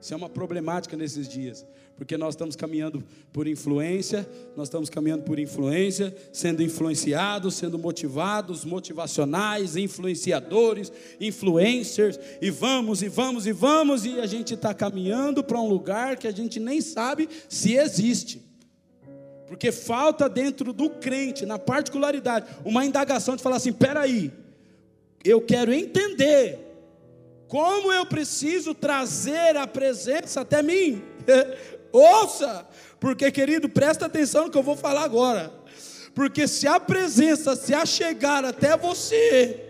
Isso 0.00 0.14
é 0.14 0.16
uma 0.16 0.30
problemática 0.30 0.96
nesses 0.96 1.28
dias, 1.28 1.66
porque 1.94 2.16
nós 2.16 2.34
estamos 2.34 2.56
caminhando 2.56 3.04
por 3.32 3.46
influência, 3.46 4.26
nós 4.56 4.68
estamos 4.68 4.88
caminhando 4.88 5.24
por 5.24 5.38
influência, 5.38 6.16
sendo 6.32 6.62
influenciados, 6.62 7.54
sendo 7.54 7.78
motivados, 7.78 8.64
motivacionais, 8.64 9.76
influenciadores, 9.76 10.90
influencers, 11.20 12.18
e 12.40 12.50
vamos, 12.50 13.02
e 13.02 13.08
vamos, 13.08 13.46
e 13.46 13.52
vamos, 13.52 14.06
e 14.06 14.18
a 14.20 14.26
gente 14.26 14.54
está 14.54 14.72
caminhando 14.72 15.44
para 15.44 15.60
um 15.60 15.68
lugar 15.68 16.16
que 16.16 16.26
a 16.26 16.32
gente 16.32 16.58
nem 16.58 16.80
sabe 16.80 17.28
se 17.46 17.74
existe. 17.74 18.42
Porque 19.46 19.70
falta 19.70 20.28
dentro 20.28 20.72
do 20.72 20.88
crente, 20.88 21.44
na 21.44 21.58
particularidade, 21.58 22.46
uma 22.64 22.86
indagação 22.86 23.36
de 23.36 23.42
falar 23.42 23.56
assim: 23.56 23.72
peraí, 23.72 24.32
eu 25.24 25.40
quero 25.42 25.72
entender 25.72 26.69
como 27.50 27.92
eu 27.92 28.06
preciso 28.06 28.72
trazer 28.72 29.56
a 29.56 29.66
presença 29.66 30.42
até 30.42 30.62
mim? 30.62 31.02
Ouça, 31.90 32.64
porque 33.00 33.28
querido, 33.32 33.68
presta 33.68 34.06
atenção 34.06 34.44
no 34.44 34.50
que 34.52 34.56
eu 34.56 34.62
vou 34.62 34.76
falar 34.76 35.02
agora. 35.02 35.52
Porque 36.14 36.46
se 36.46 36.68
a 36.68 36.78
presença 36.78 37.56
se 37.56 37.74
achegar 37.74 38.44
até 38.44 38.76
você, 38.76 39.64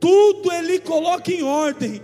tudo 0.00 0.50
ele 0.50 0.78
coloca 0.78 1.30
em 1.30 1.42
ordem. 1.42 2.02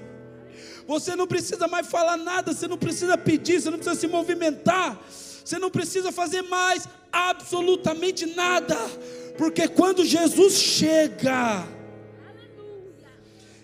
Você 0.87 1.17
não 1.17 1.27
precisa 1.27 1.67
mais 1.67 1.87
falar 1.87 2.19
nada, 2.19 2.53
você 2.53 2.69
não 2.69 2.77
precisa 2.77 3.17
pedir, 3.17 3.63
você 3.63 3.71
não 3.71 3.79
precisa 3.79 3.99
se 3.99 4.07
movimentar, 4.07 5.01
você 5.43 5.59
não 5.59 5.71
precisa 5.71 6.13
fazer 6.13 6.43
mais 6.43 6.87
absolutamente 7.11 8.27
nada, 8.27 8.77
porque 9.39 9.69
quando 9.69 10.05
Jesus 10.05 10.53
chega, 10.53 11.67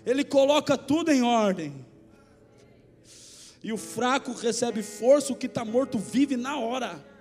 ele 0.05 0.23
coloca 0.23 0.77
tudo 0.77 1.11
em 1.11 1.21
ordem. 1.21 1.85
E 3.63 3.71
o 3.71 3.77
fraco 3.77 4.31
recebe 4.33 4.81
força, 4.81 5.31
o 5.31 5.35
que 5.35 5.45
está 5.45 5.63
morto 5.63 5.99
vive 5.99 6.35
na 6.35 6.57
hora. 6.57 7.11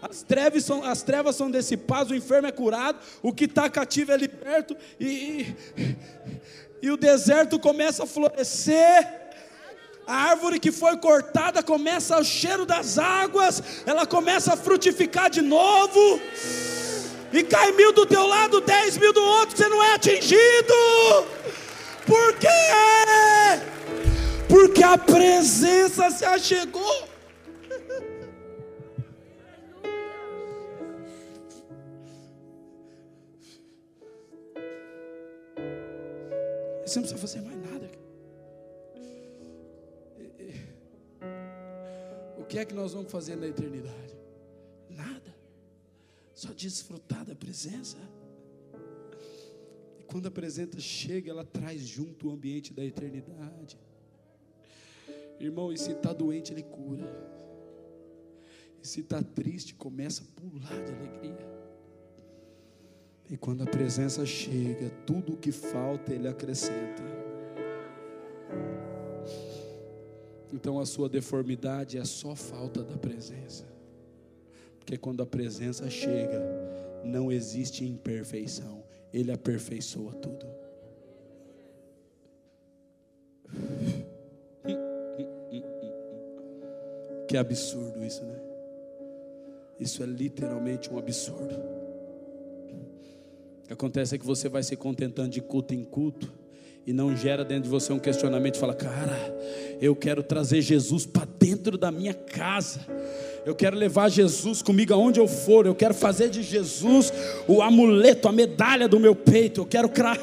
As 0.00 0.22
trevas, 0.22 0.64
são, 0.64 0.84
as 0.84 1.02
trevas 1.02 1.36
são 1.36 1.50
dissipadas, 1.50 2.10
o 2.10 2.14
enfermo 2.14 2.48
é 2.48 2.52
curado, 2.52 2.98
o 3.22 3.32
que 3.32 3.44
está 3.44 3.70
cativo 3.70 4.10
é 4.10 4.16
liberto, 4.16 4.76
e, 4.98 5.06
e, 5.06 5.96
e 6.82 6.90
o 6.90 6.96
deserto 6.96 7.58
começa 7.58 8.02
a 8.02 8.06
florescer. 8.06 9.20
A 10.04 10.30
árvore 10.30 10.58
que 10.58 10.72
foi 10.72 10.96
cortada 10.96 11.62
começa 11.62 12.18
o 12.18 12.24
cheiro 12.24 12.66
das 12.66 12.98
águas, 12.98 13.62
ela 13.86 14.04
começa 14.04 14.54
a 14.54 14.56
frutificar 14.56 15.30
de 15.30 15.40
novo. 15.40 16.20
E 17.32 17.42
cai 17.44 17.70
mil 17.72 17.92
do 17.92 18.04
teu 18.04 18.26
lado, 18.26 18.60
dez 18.60 18.98
mil 18.98 19.12
do 19.12 19.22
outro, 19.22 19.56
você 19.56 19.68
não 19.68 19.82
é 19.82 19.94
atingido. 19.94 20.74
Por 22.06 22.38
quê? 22.38 22.48
Porque 24.48 24.82
a 24.82 24.98
presença 24.98 26.10
se 26.10 26.24
achegou. 26.24 27.08
Você 36.84 36.98
não 36.98 37.06
precisa 37.08 37.16
fazer 37.18 37.40
mais 37.40 37.56
nada. 37.56 37.90
O 42.38 42.44
que 42.44 42.58
é 42.58 42.64
que 42.66 42.74
nós 42.74 42.92
vamos 42.92 43.10
fazer 43.10 43.36
na 43.36 43.46
eternidade? 43.46 44.14
Nada. 44.90 45.34
Só 46.34 46.52
desfrutar 46.52 47.24
da 47.24 47.34
presença. 47.34 47.96
Quando 50.12 50.26
a 50.26 50.30
presença 50.30 50.78
chega, 50.78 51.30
ela 51.30 51.42
traz 51.42 51.80
junto 51.80 52.28
o 52.28 52.32
ambiente 52.32 52.74
da 52.74 52.84
eternidade. 52.84 53.78
Irmão, 55.40 55.72
e 55.72 55.78
se 55.78 55.92
está 55.92 56.12
doente, 56.12 56.52
ele 56.52 56.62
cura. 56.62 57.10
E 58.82 58.86
se 58.86 59.00
está 59.00 59.22
triste, 59.22 59.74
começa 59.74 60.22
a 60.22 60.38
pular 60.38 60.84
de 60.84 60.92
alegria. 60.92 61.48
E 63.30 63.38
quando 63.38 63.62
a 63.62 63.66
presença 63.66 64.26
chega, 64.26 64.90
tudo 65.06 65.32
o 65.32 65.36
que 65.38 65.50
falta, 65.50 66.12
ele 66.12 66.28
acrescenta. 66.28 67.02
Então 70.52 70.78
a 70.78 70.84
sua 70.84 71.08
deformidade 71.08 71.96
é 71.96 72.04
só 72.04 72.36
falta 72.36 72.82
da 72.82 72.98
presença. 72.98 73.64
Porque 74.78 74.98
quando 74.98 75.22
a 75.22 75.26
presença 75.26 75.88
chega, 75.88 76.38
não 77.02 77.32
existe 77.32 77.86
imperfeição. 77.86 78.91
Ele 79.12 79.30
aperfeiçoa 79.30 80.12
tudo. 80.14 80.62
que 87.32 87.36
absurdo 87.38 88.04
isso, 88.04 88.22
né? 88.24 88.38
Isso 89.80 90.02
é 90.02 90.06
literalmente 90.06 90.92
um 90.92 90.98
absurdo. 90.98 91.54
O 93.64 93.66
que 93.66 93.72
acontece 93.72 94.14
é 94.14 94.18
que 94.18 94.26
você 94.26 94.50
vai 94.50 94.62
se 94.62 94.76
contentando 94.76 95.30
de 95.30 95.40
culto 95.40 95.72
em 95.72 95.82
culto 95.82 96.30
e 96.86 96.92
não 96.92 97.16
gera 97.16 97.42
dentro 97.42 97.64
de 97.64 97.68
você 97.70 97.90
um 97.90 97.98
questionamento, 97.98 98.58
fala: 98.58 98.74
"Cara, 98.74 99.16
eu 99.80 99.96
quero 99.96 100.22
trazer 100.22 100.60
Jesus 100.60 101.06
para 101.06 101.24
dentro 101.24 101.78
da 101.78 101.90
minha 101.90 102.12
casa. 102.12 102.80
Eu 103.44 103.54
quero 103.54 103.76
levar 103.76 104.08
Jesus 104.08 104.62
comigo 104.62 104.94
aonde 104.94 105.18
eu 105.18 105.26
for. 105.26 105.66
Eu 105.66 105.74
quero 105.74 105.94
fazer 105.94 106.28
de 106.28 106.42
Jesus 106.42 107.12
o 107.46 107.60
amuleto, 107.60 108.28
a 108.28 108.32
medalha 108.32 108.86
do 108.88 109.00
meu 109.00 109.14
peito. 109.14 109.62
Eu 109.62 109.66
quero 109.66 109.88
cra 109.88 110.16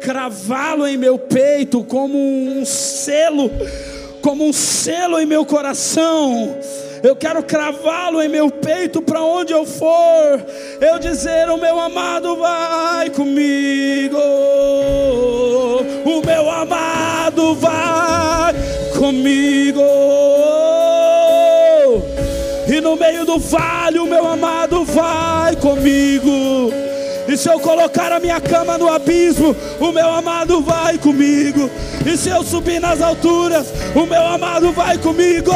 cravá-lo 0.00 0.86
em 0.86 0.96
meu 0.96 1.16
peito 1.16 1.84
como 1.84 2.18
um 2.18 2.64
selo, 2.64 3.50
como 4.20 4.44
um 4.44 4.52
selo 4.52 5.20
em 5.20 5.26
meu 5.26 5.46
coração 5.46 6.58
eu 7.02 7.16
quero 7.16 7.42
cravá-lo 7.42 8.22
em 8.22 8.28
meu 8.28 8.48
peito 8.48 9.02
para 9.02 9.20
onde 9.20 9.52
eu 9.52 9.66
for. 9.66 10.46
Eu 10.80 10.98
dizer: 11.00 11.50
O 11.50 11.56
meu 11.56 11.80
amado 11.80 12.36
vai 12.36 13.10
comigo, 13.10 14.16
o 16.04 16.22
meu 16.24 16.48
amado 16.48 17.56
vai 17.56 18.54
comigo. 18.96 19.51
No 23.32 23.38
meio 23.38 23.38
do 23.38 23.38
vale, 23.38 23.98
o 23.98 24.06
meu 24.06 24.26
amado 24.26 24.84
vai 24.84 25.56
comigo. 25.56 26.72
E 27.28 27.36
se 27.36 27.48
eu 27.48 27.60
colocar 27.60 28.12
a 28.12 28.20
minha 28.20 28.40
cama 28.40 28.76
no 28.76 28.92
abismo, 28.92 29.54
o 29.80 29.92
meu 29.92 30.08
amado 30.10 30.60
vai 30.60 30.98
comigo. 30.98 31.70
E 32.04 32.16
se 32.16 32.28
eu 32.28 32.42
subir 32.42 32.80
nas 32.80 33.00
alturas, 33.00 33.72
o 33.94 34.04
meu 34.04 34.22
amado 34.22 34.72
vai 34.72 34.98
comigo 34.98 35.52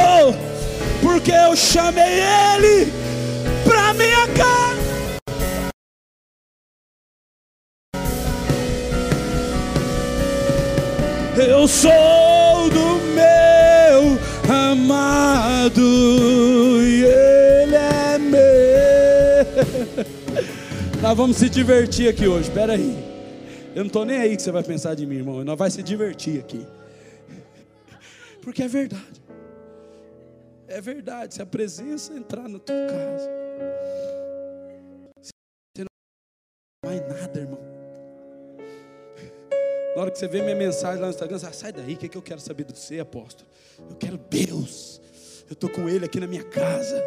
porque 1.02 1.32
eu 1.32 1.54
chamei 1.56 2.20
Ele 2.54 2.92
para 3.64 3.94
minha 3.94 4.26
casa. 4.28 4.86
Eu 11.36 11.68
sou 11.68 12.15
Nós 21.06 21.16
vamos 21.16 21.36
se 21.36 21.48
divertir 21.48 22.08
aqui 22.08 22.26
hoje, 22.26 22.48
espera 22.48 22.72
aí. 22.72 22.92
Eu 23.76 23.84
não 23.84 23.86
estou 23.86 24.04
nem 24.04 24.18
aí 24.18 24.36
que 24.36 24.42
você 24.42 24.50
vai 24.50 24.64
pensar 24.64 24.96
de 24.96 25.06
mim, 25.06 25.18
irmão. 25.18 25.44
Nós 25.44 25.56
vamos 25.56 25.74
se 25.74 25.80
divertir 25.80 26.40
aqui. 26.40 26.66
Porque 28.42 28.64
é 28.64 28.66
verdade. 28.66 29.22
É 30.66 30.80
verdade, 30.80 31.34
se 31.34 31.40
a 31.40 31.46
presença 31.46 32.12
entrar 32.12 32.48
na 32.48 32.58
tua 32.58 32.74
casa, 32.88 33.30
você 35.22 35.84
não 35.84 35.86
vai 36.84 36.98
nada, 36.98 37.38
irmão. 37.38 37.60
Na 39.94 40.02
hora 40.02 40.10
que 40.10 40.18
você 40.18 40.26
vê 40.26 40.42
minha 40.42 40.56
mensagem 40.56 40.98
lá 40.98 41.06
no 41.06 41.12
Instagram, 41.12 41.38
você 41.38 41.52
sai 41.52 41.72
daí, 41.72 41.94
o 41.94 41.96
que, 41.96 42.06
é 42.06 42.08
que 42.08 42.18
eu 42.18 42.22
quero 42.22 42.40
saber 42.40 42.64
de 42.64 42.76
você, 42.76 42.98
apóstolo? 42.98 43.48
Eu 43.88 43.94
quero 43.94 44.18
Deus. 44.18 45.00
Eu 45.48 45.52
estou 45.52 45.70
com 45.70 45.88
Ele 45.88 46.04
aqui 46.04 46.18
na 46.18 46.26
minha 46.26 46.42
casa. 46.42 47.00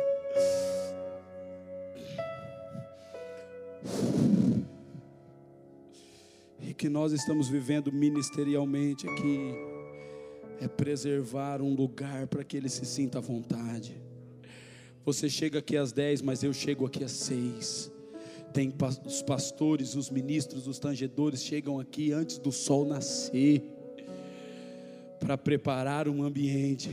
E 6.61 6.73
que 6.73 6.89
nós 6.89 7.11
estamos 7.11 7.47
vivendo 7.47 7.91
ministerialmente 7.91 9.07
aqui 9.07 9.53
é 10.59 10.67
preservar 10.67 11.61
um 11.61 11.73
lugar 11.73 12.27
para 12.27 12.43
que 12.43 12.57
ele 12.57 12.69
se 12.69 12.85
sinta 12.85 13.19
à 13.19 13.21
vontade. 13.21 13.95
Você 15.05 15.29
chega 15.29 15.59
aqui 15.59 15.77
às 15.77 15.91
10, 15.91 16.21
mas 16.21 16.43
eu 16.43 16.53
chego 16.53 16.85
aqui 16.85 17.03
às 17.03 17.11
6. 17.11 17.91
Tem 18.53 18.73
os 19.05 19.21
pastores, 19.21 19.95
os 19.95 20.09
ministros, 20.09 20.67
os 20.67 20.79
tangedores 20.79 21.43
chegam 21.43 21.79
aqui 21.79 22.11
antes 22.11 22.37
do 22.37 22.51
sol 22.51 22.85
nascer 22.85 23.63
para 25.19 25.37
preparar 25.37 26.07
um 26.07 26.23
ambiente 26.23 26.89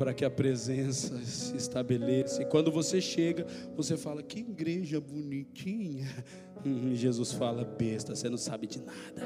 para 0.00 0.14
que 0.14 0.24
a 0.24 0.30
presença 0.30 1.14
se 1.26 1.54
estabeleça. 1.54 2.40
E 2.40 2.46
quando 2.46 2.72
você 2.72 3.02
chega, 3.02 3.46
você 3.76 3.98
fala: 3.98 4.22
"Que 4.22 4.40
igreja 4.40 4.98
bonitinha". 4.98 6.08
Jesus 6.94 7.32
fala: 7.32 7.66
"Besta, 7.66 8.16
você 8.16 8.30
não 8.30 8.38
sabe 8.38 8.66
de 8.66 8.80
nada". 8.80 9.22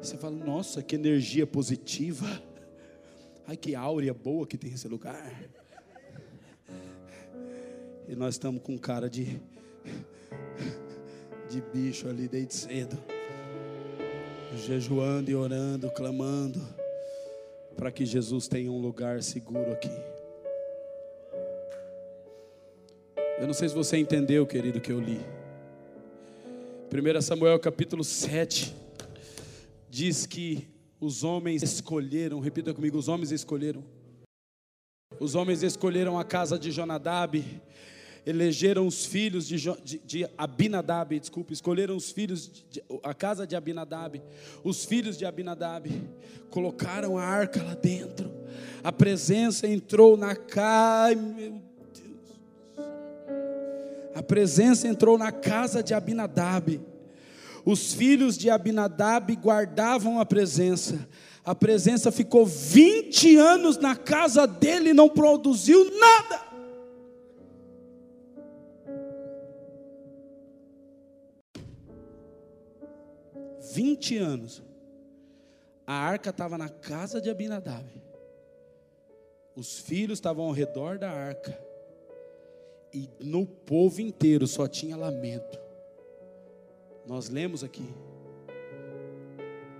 Você 0.00 0.16
fala, 0.16 0.36
nossa, 0.36 0.80
que 0.80 0.94
energia 0.94 1.44
positiva. 1.44 2.40
Ai, 3.44 3.56
que 3.56 3.74
áurea 3.74 4.14
boa 4.14 4.46
que 4.46 4.56
tem 4.56 4.72
esse 4.72 4.86
lugar. 4.86 5.42
E 8.06 8.14
nós 8.14 8.34
estamos 8.36 8.62
com 8.62 8.78
cara 8.78 9.10
de, 9.10 9.40
de 11.50 11.60
bicho 11.72 12.08
ali 12.08 12.28
desde 12.28 12.54
cedo. 12.54 12.96
Jejuando 14.64 15.28
e 15.28 15.34
orando, 15.34 15.90
clamando. 15.90 16.85
Para 17.76 17.90
que 17.90 18.04
Jesus 18.04 18.48
tenha 18.48 18.70
um 18.70 18.80
lugar 18.80 19.22
seguro 19.22 19.72
aqui. 19.72 19.90
Eu 23.38 23.46
não 23.46 23.52
sei 23.52 23.68
se 23.68 23.74
você 23.74 23.98
entendeu, 23.98 24.46
querido, 24.46 24.80
que 24.80 24.90
eu 24.90 24.98
li. 24.98 25.20
1 26.90 27.20
Samuel 27.20 27.58
capítulo 27.58 28.02
7 28.02 28.74
diz 29.90 30.24
que 30.24 30.66
os 30.98 31.22
homens 31.22 31.62
escolheram, 31.62 32.40
repita 32.40 32.72
comigo, 32.72 32.96
os 32.96 33.08
homens 33.08 33.30
escolheram. 33.30 33.84
Os 35.20 35.34
homens 35.34 35.62
escolheram 35.62 36.18
a 36.18 36.24
casa 36.24 36.58
de 36.58 36.70
Jonadab, 36.70 37.44
elegeram 38.26 38.88
os 38.88 39.06
filhos 39.06 39.46
de, 39.46 39.56
de, 39.56 39.98
de 40.04 40.28
Abinadab, 40.36 41.18
desculpa, 41.18 41.52
escolheram 41.52 41.96
os 41.96 42.10
filhos, 42.10 42.50
de, 42.68 42.82
a 43.04 43.14
casa 43.14 43.46
de 43.46 43.54
Abinadab, 43.54 44.20
os 44.64 44.84
filhos 44.84 45.16
de 45.16 45.24
Abinadab, 45.24 45.88
colocaram 46.50 47.16
a 47.16 47.22
arca 47.22 47.62
lá 47.62 47.74
dentro, 47.74 48.28
a 48.82 48.90
presença 48.90 49.68
entrou 49.68 50.16
na 50.16 50.34
casa, 50.34 51.14
meu 51.14 51.62
Deus, 51.94 52.90
a 54.12 54.22
presença 54.22 54.88
entrou 54.88 55.16
na 55.16 55.30
casa 55.30 55.80
de 55.80 55.94
Abinadab, 55.94 56.80
os 57.64 57.94
filhos 57.94 58.36
de 58.36 58.50
Abinadab 58.50 59.34
guardavam 59.36 60.20
a 60.20 60.24
presença. 60.24 61.08
A 61.44 61.52
presença 61.52 62.12
ficou 62.12 62.46
20 62.46 63.36
anos 63.36 63.76
na 63.76 63.96
casa 63.96 64.46
dele 64.46 64.90
e 64.90 64.94
não 64.94 65.08
produziu 65.08 65.98
nada. 65.98 66.55
Vinte 73.76 74.16
anos. 74.16 74.62
A 75.86 75.92
arca 75.92 76.30
estava 76.30 76.56
na 76.56 76.70
casa 76.70 77.20
de 77.20 77.28
Abinadab. 77.28 77.84
Os 79.54 79.80
filhos 79.80 80.16
estavam 80.16 80.46
ao 80.46 80.52
redor 80.52 80.96
da 80.96 81.10
arca. 81.10 81.62
E 82.90 83.06
no 83.20 83.44
povo 83.44 84.00
inteiro 84.00 84.46
só 84.46 84.66
tinha 84.66 84.96
lamento. 84.96 85.60
Nós 87.06 87.28
lemos 87.28 87.62
aqui. 87.62 87.86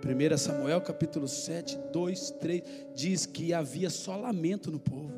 1 0.04 0.36
Samuel 0.36 0.82
capítulo 0.82 1.26
7, 1.26 1.78
2, 1.90 2.30
3, 2.32 2.62
diz 2.94 3.24
que 3.24 3.54
havia 3.54 3.88
só 3.88 4.14
lamento 4.14 4.70
no 4.70 4.78
povo. 4.78 5.14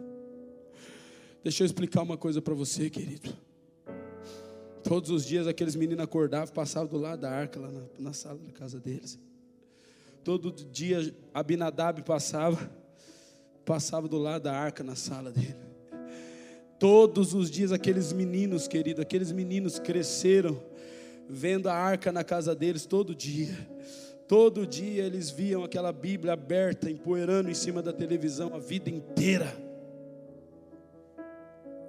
Deixa 1.43 1.65
eu 1.65 1.67
explicar 1.67 2.03
uma 2.03 2.17
coisa 2.17 2.41
para 2.41 2.55
você, 2.55 2.89
querido. 2.89 3.48
Todos 4.89 5.11
os 5.11 5.27
dias 5.27 5.47
aqueles 5.47 5.77
meninos 5.77 6.03
acordavam, 6.03 6.55
passavam 6.55 6.89
do 6.89 6.97
lado 6.97 7.21
da 7.21 7.31
arca, 7.31 7.61
lá 7.61 7.71
na, 7.71 7.83
na 7.99 8.13
sala 8.15 8.39
da 8.39 8.51
casa 8.51 8.81
deles. 8.81 9.19
Todo 10.25 10.51
dia 10.51 11.15
Abinadab 11.35 12.03
passava, 12.05 12.71
passava 13.67 14.09
do 14.09 14.17
lado 14.17 14.45
da 14.45 14.55
arca 14.55 14.83
na 14.83 14.97
sala 14.97 15.31
dele. 15.31 15.59
Todos 16.79 17.35
os 17.35 17.51
dias 17.51 17.71
aqueles 17.71 18.15
meninos, 18.15 18.67
querido, 18.67 19.03
aqueles 19.03 19.31
meninos 19.31 19.79
cresceram 19.79 20.59
vendo 21.29 21.69
a 21.69 21.75
arca 21.75 22.11
na 22.11 22.25
casa 22.25 22.55
deles 22.55 22.87
todo 22.87 23.15
dia. 23.15 23.55
Todo 24.27 24.67
dia 24.67 25.05
eles 25.05 25.29
viam 25.29 25.65
aquela 25.65 25.93
Bíblia 25.93 26.33
aberta, 26.33 26.91
empoeirando 26.91 27.51
em 27.51 27.55
cima 27.55 27.83
da 27.83 27.93
televisão 27.93 28.55
a 28.55 28.59
vida 28.59 28.89
inteira. 28.89 29.55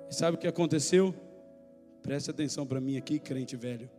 E 0.10 0.14
sabe 0.14 0.36
o 0.36 0.40
que 0.40 0.48
aconteceu? 0.48 1.16
Preste 2.02 2.32
atenção 2.32 2.66
para 2.66 2.82
mim 2.82 2.98
aqui, 2.98 3.20
crente 3.20 3.56
velho. 3.56 3.90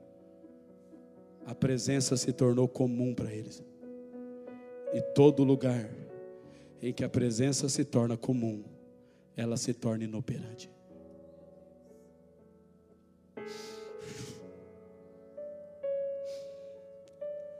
A 1.46 1.54
presença 1.54 2.16
se 2.16 2.32
tornou 2.32 2.68
comum 2.68 3.14
para 3.14 3.32
eles. 3.32 3.62
E 4.92 5.00
todo 5.14 5.44
lugar 5.44 5.88
em 6.82 6.92
que 6.92 7.04
a 7.04 7.08
presença 7.08 7.68
se 7.68 7.84
torna 7.84 8.16
comum, 8.16 8.64
ela 9.36 9.56
se 9.56 9.72
torna 9.72 10.04
inoperante. 10.04 10.70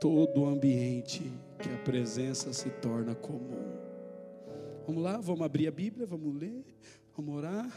todo 0.01 0.47
ambiente 0.47 1.21
que 1.59 1.69
a 1.69 1.77
presença 1.77 2.51
se 2.51 2.71
torna 2.71 3.13
comum. 3.13 3.61
Vamos 4.87 5.03
lá, 5.03 5.17
vamos 5.17 5.43
abrir 5.43 5.67
a 5.67 5.71
Bíblia, 5.71 6.07
vamos 6.07 6.35
ler, 6.35 6.65
vamos 7.15 7.35
orar. 7.35 7.69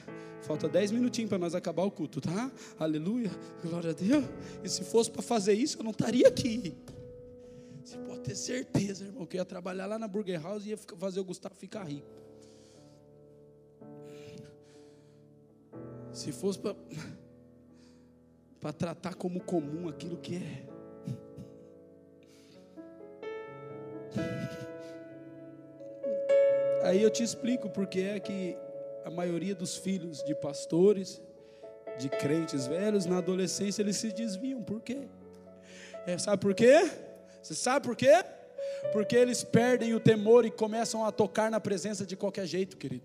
Falta 0.43 0.69
10 0.69 0.93
minutinhos 0.93 1.29
para 1.29 1.39
nós 1.39 1.55
acabar 1.55 1.85
o 1.85 1.91
culto, 1.91 2.21
tá? 2.21 2.51
Aleluia, 2.79 3.31
glória 3.63 3.91
a 3.91 3.93
Deus. 3.95 4.25
E 4.63 4.69
se 4.69 4.85
fosse 4.85 5.11
para 5.11 5.23
fazer 5.23 5.55
isso, 5.55 5.79
eu 5.79 5.85
não 5.85 5.91
estaria 5.91 6.29
aqui. 6.29 6.75
Você 7.83 7.99
pode 7.99 8.21
ter 8.21 8.35
certeza, 8.35 9.05
irmão, 9.05 9.27
que 9.27 9.37
eu 9.37 9.41
ia 9.41 9.45
trabalhar 9.45 9.87
lá 9.87 9.99
na 9.99 10.09
Burger 10.09 10.43
House 10.43 10.65
e 10.67 10.71
ia 10.71 10.77
fazer 10.77 11.21
o 11.21 11.25
Gustavo 11.25 11.55
ficar 11.55 11.85
rico. 11.85 12.09
Se 16.13 16.31
fosse 16.31 16.59
para 18.61 18.73
tratar 18.73 19.15
como 19.15 19.41
comum 19.41 19.89
aquilo 19.89 20.17
que 20.17 20.37
é. 20.37 20.67
Aí 26.85 27.03
eu 27.03 27.11
te 27.11 27.23
explico 27.23 27.69
porque 27.71 28.01
é 28.01 28.21
que 28.21 28.57
a 29.05 29.11
maioria 29.11 29.55
dos 29.55 29.77
filhos 29.77 30.23
de 30.25 30.35
pastores, 30.35 31.21
de 31.99 32.09
crentes 32.09 32.67
velhos, 32.67 33.07
na 33.07 33.19
adolescência 33.19 33.83
eles 33.83 33.97
se 33.97 34.11
desviam. 34.13 34.63
Por 34.63 34.81
quê? 34.81 35.03
É, 36.07 36.17
sabe 36.19 36.41
por 36.41 36.55
quê? 36.55 36.91
Você 37.43 37.55
sabe 37.55 37.87
por 37.87 37.95
quê? 37.95 38.25
Porque 38.93 39.15
eles 39.15 39.45
perdem 39.45 39.95
o 39.95 40.01
temor 40.01 40.45
e 40.45 40.51
começam 40.51 41.05
a 41.05 41.13
tocar 41.13 41.51
na 41.51 41.61
presença 41.61 42.07
de 42.07 42.17
qualquer 42.17 42.47
jeito, 42.47 42.77
querido. 42.77 43.05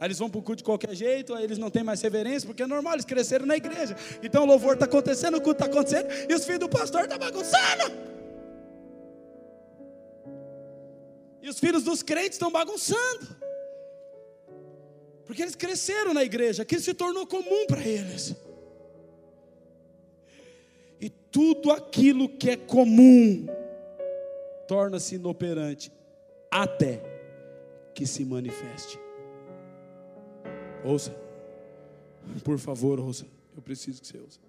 Aí 0.00 0.06
eles 0.06 0.18
vão 0.18 0.30
para 0.30 0.38
o 0.38 0.42
culto 0.42 0.58
de 0.58 0.64
qualquer 0.64 0.94
jeito, 0.94 1.34
aí 1.34 1.42
eles 1.42 1.58
não 1.58 1.70
têm 1.70 1.82
mais 1.82 2.00
reverência, 2.00 2.46
porque 2.46 2.62
é 2.62 2.66
normal, 2.66 2.94
eles 2.94 3.04
cresceram 3.04 3.44
na 3.44 3.56
igreja. 3.56 3.96
Então 4.22 4.44
o 4.44 4.46
louvor 4.46 4.74
está 4.74 4.84
acontecendo, 4.84 5.36
o 5.36 5.40
culto 5.40 5.64
está 5.64 5.66
acontecendo, 5.66 6.08
e 6.30 6.32
os 6.32 6.44
filhos 6.44 6.60
do 6.60 6.68
pastor 6.68 7.02
estão 7.02 7.18
tá 7.18 7.24
bagunçando. 7.24 7.92
E 11.42 11.48
os 11.48 11.58
filhos 11.58 11.82
dos 11.82 12.02
crentes 12.02 12.34
estão 12.34 12.52
bagunçando. 12.52 13.37
Porque 15.28 15.42
eles 15.42 15.54
cresceram 15.54 16.14
na 16.14 16.24
igreja, 16.24 16.62
aquilo 16.62 16.80
se 16.80 16.94
tornou 16.94 17.26
comum 17.26 17.66
para 17.66 17.86
eles. 17.86 18.34
E 20.98 21.10
tudo 21.10 21.70
aquilo 21.70 22.30
que 22.30 22.48
é 22.48 22.56
comum 22.56 23.46
torna-se 24.66 25.16
inoperante 25.16 25.92
até 26.50 27.02
que 27.94 28.06
se 28.06 28.24
manifeste. 28.24 28.98
Ouça, 30.82 31.14
por 32.42 32.58
favor, 32.58 32.98
ouça. 32.98 33.26
Eu 33.54 33.60
preciso 33.60 34.00
que 34.00 34.06
você 34.06 34.16
ouça. 34.16 34.40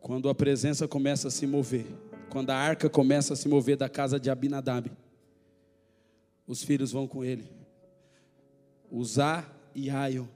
Quando 0.00 0.28
a 0.28 0.34
presença 0.34 0.88
começa 0.88 1.28
a 1.28 1.30
se 1.30 1.46
mover, 1.46 1.86
quando 2.28 2.50
a 2.50 2.56
arca 2.56 2.90
começa 2.90 3.34
a 3.34 3.36
se 3.36 3.48
mover 3.48 3.76
da 3.76 3.88
casa 3.88 4.18
de 4.18 4.30
Abinadab, 4.30 4.90
os 6.44 6.64
filhos 6.64 6.90
vão 6.90 7.06
com 7.06 7.24
ele. 7.24 7.44
Uzá 8.90 9.44
e 9.74 9.90
Aio. 9.90 10.28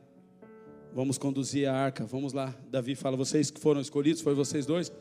Vamos 0.93 1.19
conduzir 1.19 1.69
a 1.69 1.75
arca. 1.75 2.05
Vamos 2.05 2.33
lá. 2.33 2.55
Davi 2.71 2.95
fala: 2.95 3.17
vocês 3.17 3.51
que 3.51 3.61
foram 3.61 3.81
escolhidos, 3.81 4.23
foi 4.23 4.35
vocês 4.35 4.67
dois? 4.67 4.93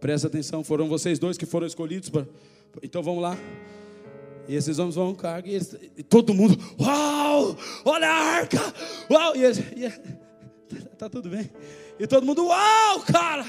Presta 0.00 0.26
atenção, 0.26 0.62
foram 0.64 0.88
vocês 0.88 1.18
dois 1.18 1.38
que 1.38 1.46
foram 1.46 1.66
escolhidos. 1.66 2.10
Pra... 2.10 2.26
Então 2.82 3.02
vamos 3.02 3.22
lá. 3.22 3.36
E 4.46 4.54
esses 4.54 4.78
homens 4.78 4.94
vão 4.94 5.14
com 5.14 5.26
e, 5.44 5.56
e, 5.96 6.02
todo 6.02 6.34
mundo, 6.34 6.58
uau, 6.78 7.56
olha 7.84 8.06
a 8.06 8.12
arca, 8.12 8.58
uau, 9.10 9.34
e, 9.34 9.42
eles... 9.42 9.58
e... 9.58 9.88
tá 10.98 11.08
tudo 11.08 11.30
bem. 11.30 11.50
E 11.98 12.06
todo 12.06 12.26
mundo, 12.26 12.44
uau, 12.44 13.00
cara. 13.00 13.46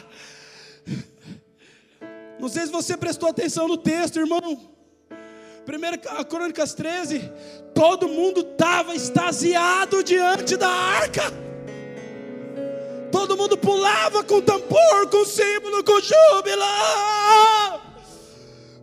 Não 2.40 2.48
sei 2.48 2.66
se 2.66 2.72
você 2.72 2.96
prestou 2.96 3.28
atenção 3.28 3.68
no 3.68 3.78
texto, 3.78 4.20
irmão. 4.20 4.75
1 5.68 6.26
Crônicas 6.26 6.76
13, 6.76 7.32
todo 7.74 8.08
mundo 8.08 8.42
estava 8.42 8.94
extasiado 8.96 10.04
diante 10.04 10.56
da 10.56 10.70
arca. 10.70 11.24
Todo 13.12 13.36
mundo 13.36 13.58
pulava 13.58 14.24
com 14.24 14.42
tambor, 14.42 15.10
com 15.10 15.26
símbolo, 15.26 15.84
com 15.84 16.00
júbilo. 16.00 16.64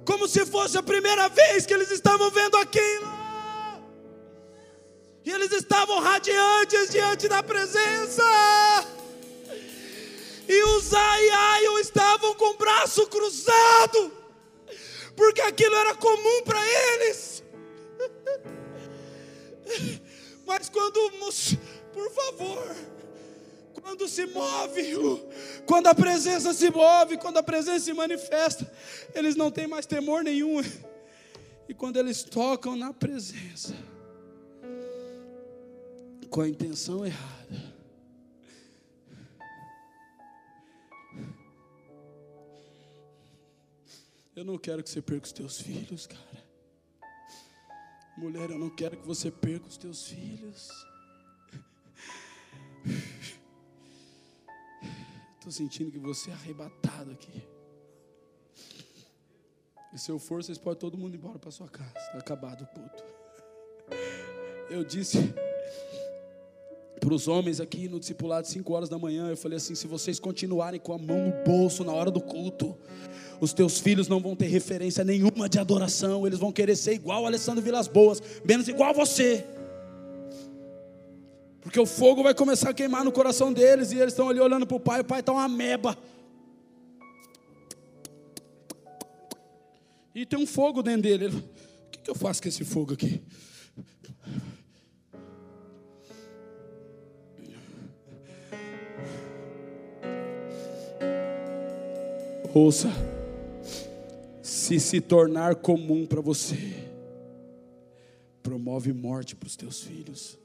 Como 0.05 0.27
se 0.27 0.45
fosse 0.45 0.77
a 0.77 0.83
primeira 0.83 1.29
vez 1.29 1.64
que 1.64 1.73
eles 1.73 1.90
estavam 1.92 2.29
vendo 2.31 2.57
aquilo. 2.57 3.12
E 5.25 5.31
eles 5.31 5.53
estavam 5.53 6.01
radiantes 6.01 6.90
diante 6.90 7.29
da 7.29 7.45
presença. 7.45 8.25
E 10.49 10.64
os 10.64 10.92
Aiaio 10.92 11.79
estavam 11.79 12.35
com 12.35 12.51
o 12.51 12.57
braço 12.57 13.07
cruzado 13.07 14.22
porque 15.16 15.40
aquilo 15.40 15.75
era 15.75 15.94
comum 15.94 16.42
para 16.44 16.61
eles. 16.66 17.42
Mas 20.46 20.68
quando, 20.68 20.98
por 21.92 22.11
favor, 22.11 22.77
quando 23.83 24.09
se 24.09 24.27
move, 24.27 24.94
quando 25.66 25.87
a 25.88 25.94
presença 25.94 26.53
se 26.53 26.70
move, 26.70 27.16
quando 27.16 27.38
a 27.38 27.42
presença 27.42 27.85
se 27.85 27.92
manifesta, 27.92 28.70
eles 29.14 29.35
não 29.35 29.51
têm 29.51 29.66
mais 29.66 29.87
temor 29.87 30.22
nenhum. 30.22 30.62
E 31.68 31.75
quando 31.75 31.96
eles 31.96 32.22
tocam 32.22 32.77
na 32.77 32.92
presença, 32.92 33.75
com 36.29 36.40
a 36.40 36.48
intenção 36.48 37.05
errada, 37.05 37.41
Eu 44.35 44.45
não 44.45 44.57
quero 44.57 44.83
que 44.83 44.88
você 44.88 45.03
perca 45.03 45.27
os 45.27 45.33
teus 45.33 45.61
filhos, 45.61 46.07
cara. 46.07 46.45
Mulher, 48.16 48.51
eu 48.51 48.59
não 48.59 48.71
quero 48.71 48.97
que 48.97 49.07
você 49.07 49.31
perca 49.31 49.66
os 49.66 49.77
teus 49.77 50.07
filhos. 50.07 50.71
Estou 55.35 55.53
sentindo 55.53 55.90
que 55.90 55.99
você 55.99 56.31
é 56.31 56.35
arrebatado 56.35 57.11
aqui. 57.11 57.47
E 59.92 59.99
se 59.99 60.11
eu 60.11 60.18
for, 60.18 60.42
vocês 60.42 60.57
podem 60.57 60.81
todo 60.81 60.97
mundo 60.97 61.14
embora 61.14 61.38
para 61.38 61.51
sua 61.51 61.68
casa. 61.68 61.92
Está 61.99 62.18
acabado 62.18 62.62
o 62.62 62.66
culto. 62.68 63.05
Eu 64.71 64.83
disse 64.83 65.18
para 67.03 67.15
os 67.15 67.27
homens 67.27 67.61
aqui 67.61 67.88
no 67.88 67.99
discipulado, 67.99 68.47
5 68.47 68.73
horas 68.73 68.88
da 68.88 68.97
manhã, 68.97 69.29
eu 69.29 69.37
falei 69.37 69.57
assim: 69.57 69.75
se 69.75 69.88
vocês 69.88 70.21
continuarem 70.21 70.79
com 70.79 70.93
a 70.93 70.99
mão 70.99 71.19
no 71.27 71.45
bolso 71.45 71.83
na 71.83 71.93
hora 71.93 72.12
do 72.12 72.21
culto, 72.21 72.77
os 73.41 73.53
teus 73.53 73.81
filhos 73.81 74.07
não 74.07 74.21
vão 74.21 74.37
ter 74.37 74.47
referência 74.47 75.03
nenhuma 75.03 75.49
de 75.49 75.59
adoração, 75.59 76.25
eles 76.25 76.38
vão 76.38 76.53
querer 76.53 76.77
ser 76.77 76.93
igual 76.95 77.27
Alessandro 77.27 77.61
Vilas 77.61 77.88
Boas, 77.88 78.23
menos 78.45 78.69
igual 78.69 78.95
você. 78.95 79.45
Porque 81.61 81.81
o 81.81 81.87
fogo 81.87 82.23
vai 82.23 82.35
começar 82.35 82.71
a 82.71 82.75
queimar 82.75 83.05
no 83.05 83.11
coração 83.11 83.53
deles 83.53 83.91
e 83.91 83.97
eles 83.97 84.12
estão 84.12 84.29
ali 84.29 84.38
olhando 84.38 84.65
para 84.65 84.77
o 84.77 84.81
pai, 84.81 85.01
o 85.01 85.05
pai 85.05 85.21
está 85.21 85.33
uma 85.33 85.49
meba. 85.49 85.99
E 90.15 90.25
tem 90.25 90.38
um 90.38 90.47
fogo 90.47 90.85
dentro 90.85 91.03
dele. 91.03 91.27
o 91.27 91.91
que, 91.91 91.99
que 91.99 92.11
eu 92.11 92.15
faço 92.15 92.41
com 92.41 92.49
esse 92.49 92.65
fogo 92.65 92.93
aqui? 92.93 93.21
Ouça 102.55 102.91
se 104.43 104.79
se 104.79 105.01
tornar 105.01 105.57
comum 105.57 106.05
para 106.05 106.21
você, 106.21 106.59
promove 108.43 108.93
morte 108.93 109.35
para 109.35 109.47
os 109.47 109.57
teus 109.57 109.81
filhos. 109.83 110.38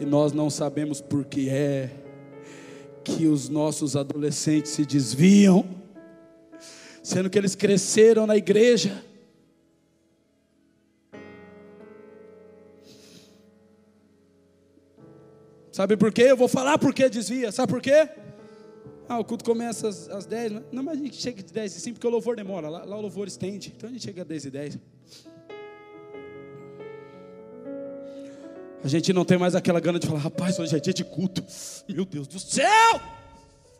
E 0.00 0.04
nós 0.04 0.32
não 0.32 0.48
sabemos 0.48 1.00
por 1.00 1.24
que 1.24 1.50
é 1.50 1.90
que 3.04 3.26
os 3.26 3.48
nossos 3.48 3.96
adolescentes 3.96 4.72
se 4.72 4.86
desviam, 4.86 5.68
sendo 7.02 7.28
que 7.28 7.36
eles 7.36 7.54
cresceram 7.54 8.26
na 8.26 8.36
igreja. 8.36 9.04
Sabe 15.80 15.96
por 15.96 16.12
quê? 16.12 16.24
Eu 16.24 16.36
vou 16.36 16.46
falar 16.46 16.76
por 16.76 16.92
que 16.92 17.08
desvia. 17.08 17.50
Sabe 17.50 17.72
por 17.72 17.80
quê? 17.80 18.06
Ah, 19.08 19.18
o 19.18 19.24
culto 19.24 19.42
começa 19.42 19.88
às, 19.88 20.10
às 20.10 20.26
10. 20.26 20.52
Né? 20.52 20.62
Não, 20.70 20.82
mas 20.82 21.00
a 21.00 21.02
gente 21.02 21.16
chega 21.16 21.42
de 21.42 21.54
10 21.54 21.74
e 21.74 21.80
5, 21.80 21.94
porque 21.94 22.06
o 22.06 22.10
louvor 22.10 22.36
demora. 22.36 22.68
Lá, 22.68 22.84
lá 22.84 22.98
o 22.98 23.00
louvor 23.00 23.26
estende. 23.26 23.72
Então 23.74 23.88
a 23.88 23.92
gente 23.94 24.04
chega 24.04 24.20
às 24.20 24.28
10 24.28 24.44
e 24.44 24.50
10. 24.50 24.78
A 28.84 28.88
gente 28.88 29.10
não 29.14 29.24
tem 29.24 29.38
mais 29.38 29.54
aquela 29.54 29.80
gana 29.80 29.98
de 29.98 30.06
falar, 30.06 30.18
rapaz, 30.18 30.58
hoje 30.58 30.76
é 30.76 30.78
dia 30.78 30.92
de 30.92 31.02
culto. 31.02 31.42
Meu 31.88 32.04
Deus 32.04 32.26
do 32.26 32.38
céu! 32.38 33.00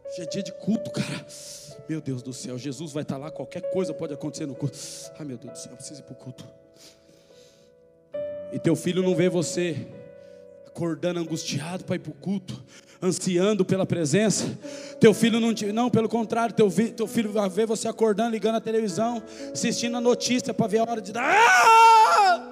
Hoje 0.06 0.22
é 0.22 0.24
dia 0.24 0.42
de 0.42 0.52
culto, 0.52 0.90
cara. 0.90 1.26
Meu 1.86 2.00
Deus 2.00 2.22
do 2.22 2.32
céu, 2.32 2.56
Jesus 2.56 2.92
vai 2.92 3.02
estar 3.02 3.18
lá, 3.18 3.30
qualquer 3.30 3.70
coisa 3.70 3.92
pode 3.92 4.14
acontecer 4.14 4.46
no 4.46 4.54
culto. 4.54 4.78
Ai, 5.18 5.26
meu 5.26 5.36
Deus 5.36 5.52
do 5.52 5.58
céu, 5.58 5.72
eu 5.72 5.76
preciso 5.76 6.00
ir 6.00 6.04
para 6.04 6.14
o 6.14 6.16
culto. 6.16 6.48
E 8.54 8.58
teu 8.58 8.74
filho 8.74 9.02
não 9.02 9.14
vê 9.14 9.28
você 9.28 9.86
acordando 10.72 11.20
angustiado 11.20 11.84
para 11.84 11.96
ir 11.96 11.98
para 11.98 12.10
o 12.10 12.14
culto, 12.14 12.62
ansiando 13.02 13.64
pela 13.64 13.84
presença. 13.84 14.46
Teu 14.98 15.12
filho 15.12 15.40
não 15.40 15.52
te, 15.52 15.72
não, 15.72 15.90
pelo 15.90 16.08
contrário, 16.08 16.54
teu, 16.54 16.70
teu 16.96 17.06
filho 17.06 17.32
vai 17.32 17.48
ver 17.48 17.66
você 17.66 17.88
acordando, 17.88 18.30
ligando 18.30 18.56
a 18.56 18.60
televisão, 18.60 19.22
assistindo 19.52 19.96
a 19.96 20.00
notícia 20.00 20.54
para 20.54 20.66
ver 20.66 20.78
a 20.78 20.82
hora 20.82 21.00
de 21.00 21.12
dar. 21.12 21.34
Ah! 21.34 22.46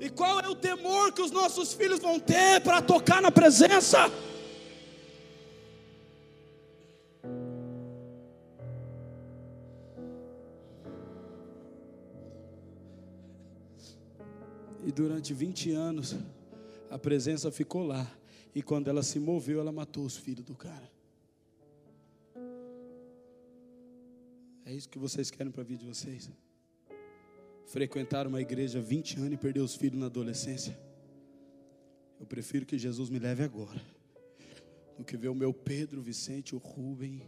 E 0.00 0.08
qual 0.08 0.40
é 0.40 0.48
o 0.48 0.54
temor 0.54 1.12
que 1.12 1.22
os 1.22 1.30
nossos 1.30 1.72
filhos 1.72 2.00
vão 2.00 2.18
ter 2.18 2.60
para 2.62 2.82
tocar 2.82 3.22
na 3.22 3.30
presença? 3.30 4.10
Durante 15.00 15.32
20 15.32 15.72
anos, 15.72 16.14
a 16.90 16.98
presença 16.98 17.50
ficou 17.50 17.86
lá. 17.86 18.06
E 18.54 18.62
quando 18.62 18.88
ela 18.88 19.02
se 19.02 19.18
moveu, 19.18 19.58
ela 19.58 19.72
matou 19.72 20.04
os 20.04 20.18
filhos 20.18 20.44
do 20.44 20.54
cara. 20.54 20.90
É 24.66 24.74
isso 24.74 24.90
que 24.90 24.98
vocês 24.98 25.30
querem 25.30 25.50
para 25.50 25.62
a 25.62 25.64
vida 25.64 25.80
de 25.80 25.86
vocês? 25.86 26.30
Frequentar 27.64 28.26
uma 28.26 28.42
igreja 28.42 28.78
20 28.78 29.20
anos 29.20 29.32
e 29.32 29.36
perder 29.38 29.60
os 29.60 29.74
filhos 29.74 29.98
na 29.98 30.06
adolescência? 30.06 30.78
Eu 32.18 32.26
prefiro 32.26 32.66
que 32.66 32.76
Jesus 32.76 33.08
me 33.08 33.18
leve 33.18 33.42
agora, 33.42 33.80
do 34.98 35.04
que 35.04 35.16
ver 35.16 35.28
o 35.28 35.34
meu 35.34 35.54
Pedro, 35.54 36.02
Vicente, 36.02 36.54
o 36.54 36.58
Rubem 36.58 37.22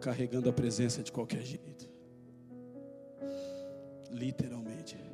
carregando 0.00 0.50
a 0.50 0.52
presença 0.52 1.00
de 1.00 1.12
qualquer 1.12 1.42
jeito. 1.42 1.88
Literalmente. 4.10 5.13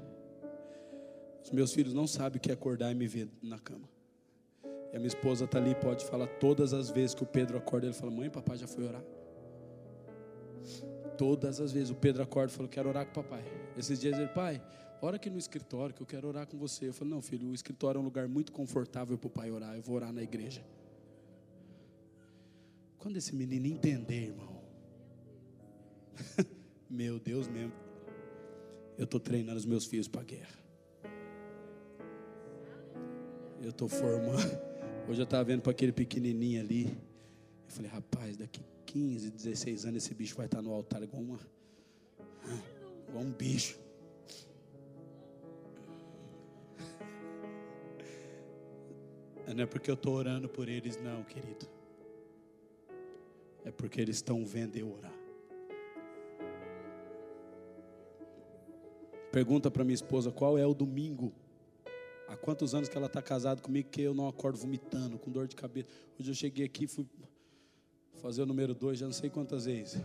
Os 1.43 1.51
meus 1.51 1.73
filhos 1.73 1.95
não 1.95 2.07
sabem 2.07 2.39
o 2.39 2.41
que 2.41 2.51
é 2.51 2.55
acordar 2.55 2.91
e 2.93 2.95
me 2.95 3.07
ver 3.07 3.29
na 3.43 3.59
cama. 3.59 3.89
E 4.93 4.97
a 4.97 4.99
minha 4.99 5.09
esposa 5.09 5.45
está 5.45 5.59
ali, 5.59 5.75
pode 5.75 6.05
falar 6.05 6.27
todas 6.27 6.73
as 6.73 6.91
vezes 6.91 7.15
que 7.15 7.23
o 7.23 7.27
Pedro 7.27 7.57
acorda, 7.57 7.87
ele 7.87 7.95
fala: 7.95 8.11
Mãe, 8.11 8.29
papai 8.29 8.57
já 8.57 8.67
foi 8.67 8.85
orar. 8.85 9.03
Todas 11.17 11.61
as 11.61 11.73
vezes 11.73 11.91
o 11.91 11.95
Pedro 11.95 12.23
acorda 12.23 12.53
e 12.53 12.57
fala: 12.57 12.69
Quero 12.69 12.89
orar 12.89 13.05
com 13.05 13.13
o 13.13 13.25
papai. 13.25 13.45
Esses 13.77 14.01
dias 14.01 14.19
ele, 14.19 14.29
pai, 14.29 14.63
ora 15.01 15.17
aqui 15.17 15.31
no 15.31 15.39
escritório 15.39 15.95
que 15.95 16.03
eu 16.03 16.07
quero 16.07 16.27
orar 16.27 16.47
com 16.47 16.59
você. 16.59 16.89
Eu 16.89 16.95
falei: 16.95 17.15
Não, 17.15 17.23
filho, 17.23 17.49
o 17.49 17.55
escritório 17.55 17.99
é 17.99 18.01
um 18.01 18.05
lugar 18.05 18.27
muito 18.27 18.53
confortável 18.53 19.17
para 19.17 19.27
o 19.27 19.31
pai 19.31 19.51
orar. 19.51 19.77
Eu 19.77 19.83
vou 19.83 19.97
orar 19.97 20.13
na 20.13 20.23
igreja. 20.23 20.65
Quando 22.99 23.17
esse 23.17 23.35
menino 23.35 23.67
entender, 23.67 24.27
irmão, 24.27 24.61
meu 26.91 27.19
Deus 27.19 27.49
mesmo, 27.49 27.73
eu 28.99 29.05
estou 29.05 29.19
treinando 29.19 29.57
os 29.57 29.65
meus 29.65 29.87
filhos 29.87 30.09
para 30.09 30.21
a 30.21 30.25
guerra. 30.25 30.61
Eu 33.61 33.71
estou 33.71 33.89
formando. 33.89 34.59
Hoje 35.07 35.21
eu 35.21 35.25
estava 35.25 35.45
vendo 35.45 35.61
para 35.61 35.73
aquele 35.73 35.93
pequenininho 35.93 36.63
ali. 36.63 36.87
Eu 36.87 37.71
falei, 37.71 37.91
rapaz, 37.91 38.37
daqui 38.37 38.63
15, 38.87 39.31
16 39.31 39.85
anos 39.85 40.05
esse 40.05 40.15
bicho 40.15 40.35
vai 40.35 40.47
estar 40.47 40.63
no 40.63 40.73
altar 40.73 41.03
igual 41.03 41.23
uma. 41.23 41.39
Igual 43.09 43.25
um 43.25 43.33
bicho. 43.33 43.79
Não 49.55 49.65
é 49.65 49.67
porque 49.67 49.91
eu 49.91 49.95
estou 49.95 50.15
orando 50.15 50.49
por 50.49 50.69
eles, 50.69 50.97
não, 51.03 51.23
querido. 51.25 51.67
É 53.65 53.71
porque 53.71 54.01
eles 54.01 54.17
estão 54.17 54.43
vendo 54.45 54.77
eu 54.77 54.91
orar. 54.91 55.13
Pergunta 59.31 59.71
para 59.71 59.85
minha 59.85 59.95
esposa 59.95 60.31
qual 60.31 60.57
é 60.57 60.65
o 60.65 60.73
domingo 60.73 61.33
Há 62.31 62.37
quantos 62.37 62.77
anos 62.77 62.89
que 62.89 62.97
ela 62.97 63.09
está 63.09 63.21
casada 63.21 63.61
comigo 63.61 63.89
que 63.91 64.01
eu 64.01 64.15
não 64.15 64.29
acordo 64.29 64.57
vomitando, 64.57 65.19
com 65.19 65.33
dor 65.33 65.49
de 65.49 65.57
cabeça. 65.57 65.89
Hoje 66.17 66.31
eu 66.31 66.35
cheguei 66.35 66.65
aqui, 66.65 66.87
fui 66.87 67.05
fazer 68.23 68.43
o 68.43 68.47
número 68.47 68.73
dois, 68.73 69.01
já 69.01 69.07
não 69.07 69.13
sei 69.13 69.29
quantas 69.29 69.65
vezes. 69.65 70.01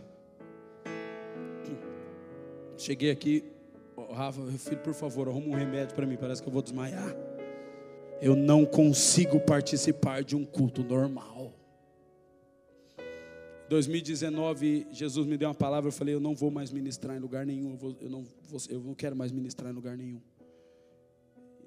Cheguei 2.76 3.12
aqui, 3.12 3.44
oh, 3.96 4.12
Rafa, 4.12 4.42
filho, 4.58 4.80
por 4.80 4.92
favor, 4.92 5.28
arruma 5.28 5.46
um 5.46 5.54
remédio 5.54 5.94
para 5.94 6.04
mim, 6.04 6.16
parece 6.16 6.42
que 6.42 6.48
eu 6.48 6.52
vou 6.52 6.62
desmaiar. 6.62 7.14
Eu 8.20 8.34
não 8.34 8.66
consigo 8.66 9.38
participar 9.38 10.24
de 10.24 10.34
um 10.34 10.44
culto 10.44 10.82
normal. 10.82 11.54
2019, 13.68 14.88
Jesus 14.90 15.28
me 15.28 15.36
deu 15.36 15.48
uma 15.48 15.54
palavra, 15.54 15.88
eu 15.88 15.92
falei, 15.92 16.14
eu 16.14 16.20
não 16.20 16.34
vou 16.34 16.50
mais 16.50 16.72
ministrar 16.72 17.16
em 17.16 17.20
lugar 17.20 17.46
nenhum, 17.46 17.70
eu, 17.70 17.76
vou, 17.76 17.96
eu, 18.00 18.10
não, 18.10 18.24
eu 18.68 18.80
não 18.80 18.94
quero 18.94 19.14
mais 19.14 19.30
ministrar 19.30 19.70
em 19.70 19.74
lugar 19.74 19.96
nenhum. 19.96 20.20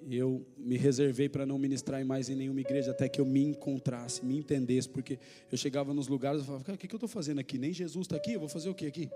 Eu 0.08 0.46
me 0.58 0.78
reservei 0.78 1.28
para 1.28 1.46
não 1.46 1.58
ministrar 1.58 2.04
mais 2.06 2.30
em 2.30 2.36
nenhuma 2.36 2.62
igreja 2.62 2.92
até 2.92 3.10
que 3.10 3.20
eu 3.20 3.26
me 3.26 3.44
encontrasse, 3.44 4.26
me 4.26 4.38
entendesse, 4.38 4.88
porque 4.88 5.20
eu 5.52 5.58
chegava 5.58 5.94
nos 5.94 6.08
lugares 6.08 6.42
e 6.42 6.46
falava, 6.46 6.64
cara, 6.64 6.76
o 6.76 6.80
que, 6.80 6.88
que 6.88 6.96
eu 6.96 6.98
estou 6.98 7.10
fazendo 7.10 7.40
aqui? 7.40 7.58
Nem 7.58 7.74
Jesus 7.74 8.06
está 8.06 8.16
aqui, 8.16 8.34
eu 8.34 8.40
vou 8.40 8.50
fazer 8.50 8.70
o 8.70 8.76
que 8.76 8.86
aqui? 8.86 9.10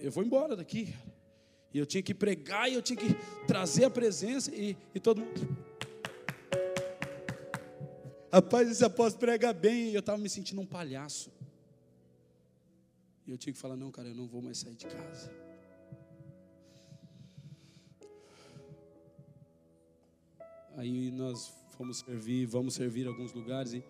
Eu 0.00 0.10
vou 0.10 0.24
embora 0.24 0.56
daqui. 0.56 0.94
E 1.72 1.78
eu 1.78 1.84
tinha 1.84 2.02
que 2.02 2.14
pregar 2.14 2.70
e 2.70 2.74
eu 2.74 2.82
tinha 2.82 2.96
que 2.96 3.14
trazer 3.46 3.84
a 3.84 3.90
presença 3.90 4.54
e, 4.54 4.76
e 4.94 5.00
todo 5.00 5.20
mundo. 5.20 5.56
Rapaz, 8.32 8.70
esse 8.70 8.84
apóstolo 8.84 9.20
prega 9.20 9.52
bem 9.52 9.90
e 9.90 9.94
eu 9.94 10.00
estava 10.00 10.18
me 10.18 10.28
sentindo 10.28 10.60
um 10.60 10.66
palhaço. 10.66 11.30
E 13.26 13.30
eu 13.30 13.36
tinha 13.36 13.52
que 13.52 13.58
falar, 13.58 13.76
não, 13.76 13.90
cara, 13.90 14.08
eu 14.08 14.14
não 14.14 14.26
vou 14.26 14.40
mais 14.40 14.58
sair 14.58 14.74
de 14.74 14.86
casa. 14.86 15.47
Aí 20.78 21.10
nós 21.10 21.52
fomos 21.76 21.98
servir, 21.98 22.46
vamos 22.46 22.74
servir 22.74 23.08
alguns 23.08 23.32
lugares. 23.32 23.72
E, 23.72 23.84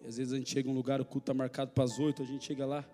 e 0.00 0.06
às 0.06 0.16
vezes 0.16 0.32
a 0.32 0.36
gente 0.36 0.48
chega 0.48 0.68
em 0.68 0.72
um 0.72 0.74
lugar, 0.76 1.00
o 1.00 1.04
culto 1.04 1.24
está 1.24 1.34
marcado 1.34 1.72
para 1.72 1.82
as 1.82 1.98
oito, 1.98 2.22
a 2.22 2.24
gente 2.24 2.44
chega 2.44 2.64
lá 2.64 2.84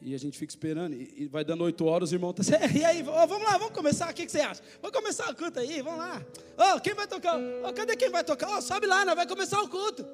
e 0.00 0.14
a 0.14 0.18
gente 0.18 0.38
fica 0.38 0.50
esperando. 0.50 0.94
E, 0.94 1.24
e 1.24 1.26
vai 1.26 1.44
dando 1.44 1.64
oito 1.64 1.84
horas, 1.84 2.12
o 2.12 2.14
irmão 2.14 2.30
está 2.30 2.40
assim, 2.40 2.78
e 2.78 2.82
aí, 2.82 3.02
vamos 3.02 3.42
lá, 3.42 3.58
vamos 3.58 3.74
começar, 3.74 4.10
o 4.10 4.14
que, 4.14 4.24
que, 4.24 4.32
você 4.32 4.40
acha? 4.40 4.62
Vamos 4.80 4.96
começar 4.96 5.30
o 5.30 5.36
culto 5.36 5.60
aí, 5.60 5.82
vamos 5.82 5.98
lá. 5.98 6.24
Oh, 6.56 6.80
quem 6.80 6.94
vai 6.94 7.06
tocar? 7.06 7.38
Oh, 7.38 7.72
cadê 7.74 7.94
quem 7.94 8.08
vai 8.08 8.24
tocar? 8.24 8.56
Oh, 8.56 8.62
sobe 8.62 8.86
lá, 8.86 9.04
nós 9.04 9.14
vai 9.14 9.26
começar 9.26 9.60
o 9.60 9.68
culto. 9.68 10.06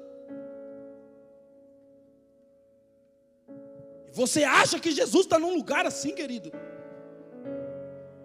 Você 4.11 4.43
acha 4.43 4.81
que 4.81 4.91
Jesus 4.91 5.25
está 5.25 5.39
num 5.39 5.55
lugar 5.55 5.85
assim, 5.85 6.13
querido? 6.13 6.51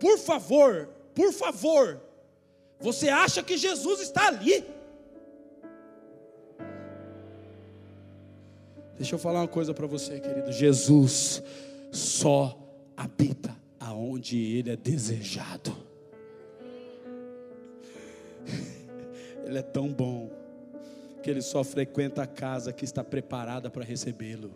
Por 0.00 0.18
favor, 0.18 0.88
por 1.14 1.32
favor, 1.32 2.00
você 2.80 3.08
acha 3.08 3.42
que 3.42 3.56
Jesus 3.56 4.00
está 4.00 4.28
ali? 4.28 4.64
Deixa 8.96 9.14
eu 9.14 9.18
falar 9.18 9.40
uma 9.40 9.48
coisa 9.48 9.72
para 9.72 9.86
você, 9.86 10.18
querido. 10.20 10.50
Jesus 10.52 11.42
só 11.90 12.58
habita 12.96 13.56
aonde 13.78 14.38
ele 14.38 14.70
é 14.70 14.76
desejado. 14.76 15.74
Ele 19.44 19.58
é 19.58 19.62
tão 19.62 19.88
bom 19.88 20.30
que 21.24 21.28
ele 21.28 21.42
só 21.42 21.64
frequenta 21.64 22.22
a 22.22 22.26
casa 22.26 22.72
que 22.72 22.84
está 22.84 23.02
preparada 23.02 23.68
para 23.68 23.82
recebê-lo. 23.82 24.54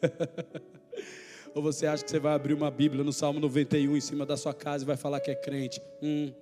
Ou 1.54 1.62
você 1.62 1.86
acha 1.86 2.02
que 2.02 2.10
você 2.10 2.18
vai 2.18 2.34
abrir 2.34 2.54
uma 2.54 2.70
Bíblia 2.70 3.04
no 3.04 3.12
Salmo 3.12 3.40
91 3.40 3.94
em 3.94 4.00
cima 4.00 4.24
da 4.24 4.36
sua 4.36 4.54
casa 4.54 4.84
e 4.84 4.86
vai 4.86 4.96
falar 4.96 5.20
que 5.20 5.30
é 5.30 5.34
crente? 5.34 5.82
Hum. 6.02 6.32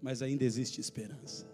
Mas 0.00 0.22
ainda 0.22 0.44
existe 0.44 0.80
esperança. 0.80 1.46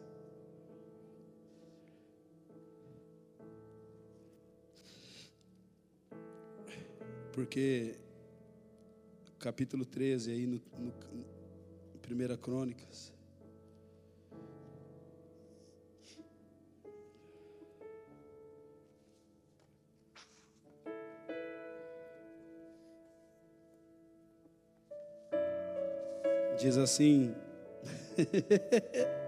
Porque 7.32 7.98
capítulo 9.38 9.84
13 9.84 10.30
aí 10.30 10.46
no, 10.46 10.60
no, 10.78 10.92
no 11.92 11.98
Primeira 12.00 12.36
Crônicas 12.36 13.13
Diz 26.58 26.76
assim. 26.76 27.34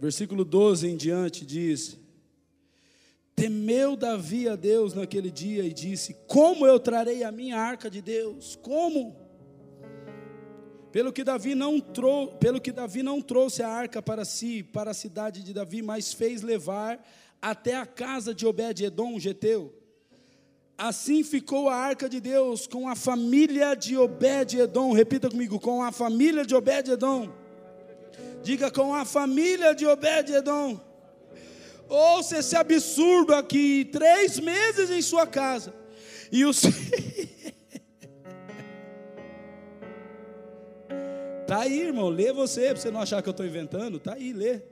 Versículo 0.00 0.44
12 0.46 0.88
em 0.88 0.96
diante 0.96 1.44
diz: 1.44 1.98
Temeu 3.36 3.94
Davi 3.96 4.48
a 4.48 4.56
Deus 4.56 4.94
naquele 4.94 5.30
dia 5.30 5.62
e 5.64 5.74
disse: 5.74 6.16
Como 6.26 6.66
eu 6.66 6.80
trarei 6.80 7.22
a 7.22 7.30
minha 7.30 7.58
arca 7.58 7.90
de 7.90 8.00
Deus? 8.00 8.56
Como? 8.56 9.14
Pelo 10.90 11.12
que 11.12 11.22
Davi 11.22 11.54
não 11.54 11.78
trou 11.78 12.28
pelo 12.38 12.60
que 12.60 12.72
Davi 12.72 13.02
não 13.02 13.20
trouxe 13.20 13.62
a 13.62 13.68
arca 13.68 14.00
para 14.00 14.24
si, 14.24 14.62
para 14.62 14.92
a 14.92 14.94
cidade 14.94 15.42
de 15.42 15.52
Davi, 15.52 15.82
mas 15.82 16.14
fez 16.14 16.40
levar 16.40 17.06
até 17.40 17.76
a 17.76 17.84
casa 17.84 18.34
de 18.34 18.46
Obed-edom, 18.46 19.20
geteu. 19.20 19.79
Assim 20.80 21.22
ficou 21.22 21.68
a 21.68 21.76
arca 21.76 22.08
de 22.08 22.18
Deus 22.22 22.66
com 22.66 22.88
a 22.88 22.96
família 22.96 23.74
de 23.74 23.98
Obed-edom. 23.98 24.92
Repita 24.92 25.28
comigo, 25.28 25.60
com 25.60 25.82
a 25.82 25.92
família 25.92 26.42
de 26.42 26.54
Obed-edom. 26.54 27.28
Diga 28.42 28.70
com 28.70 28.94
a 28.94 29.04
família 29.04 29.74
de 29.74 29.84
Obed-edom. 29.84 30.80
Ouça 31.86 32.38
esse 32.38 32.56
absurdo 32.56 33.34
aqui, 33.34 33.90
três 33.92 34.40
meses 34.40 34.90
em 34.90 35.02
sua 35.02 35.26
casa. 35.26 35.74
E 36.32 36.46
o 36.46 36.50
Tá 41.46 41.58
aí, 41.58 41.78
irmão, 41.78 42.08
lê 42.08 42.32
você, 42.32 42.68
para 42.68 42.76
você 42.76 42.90
não 42.90 43.00
achar 43.02 43.20
que 43.20 43.28
eu 43.28 43.32
estou 43.32 43.44
inventando. 43.44 44.00
Tá 44.00 44.14
aí, 44.14 44.32
lê. 44.32 44.62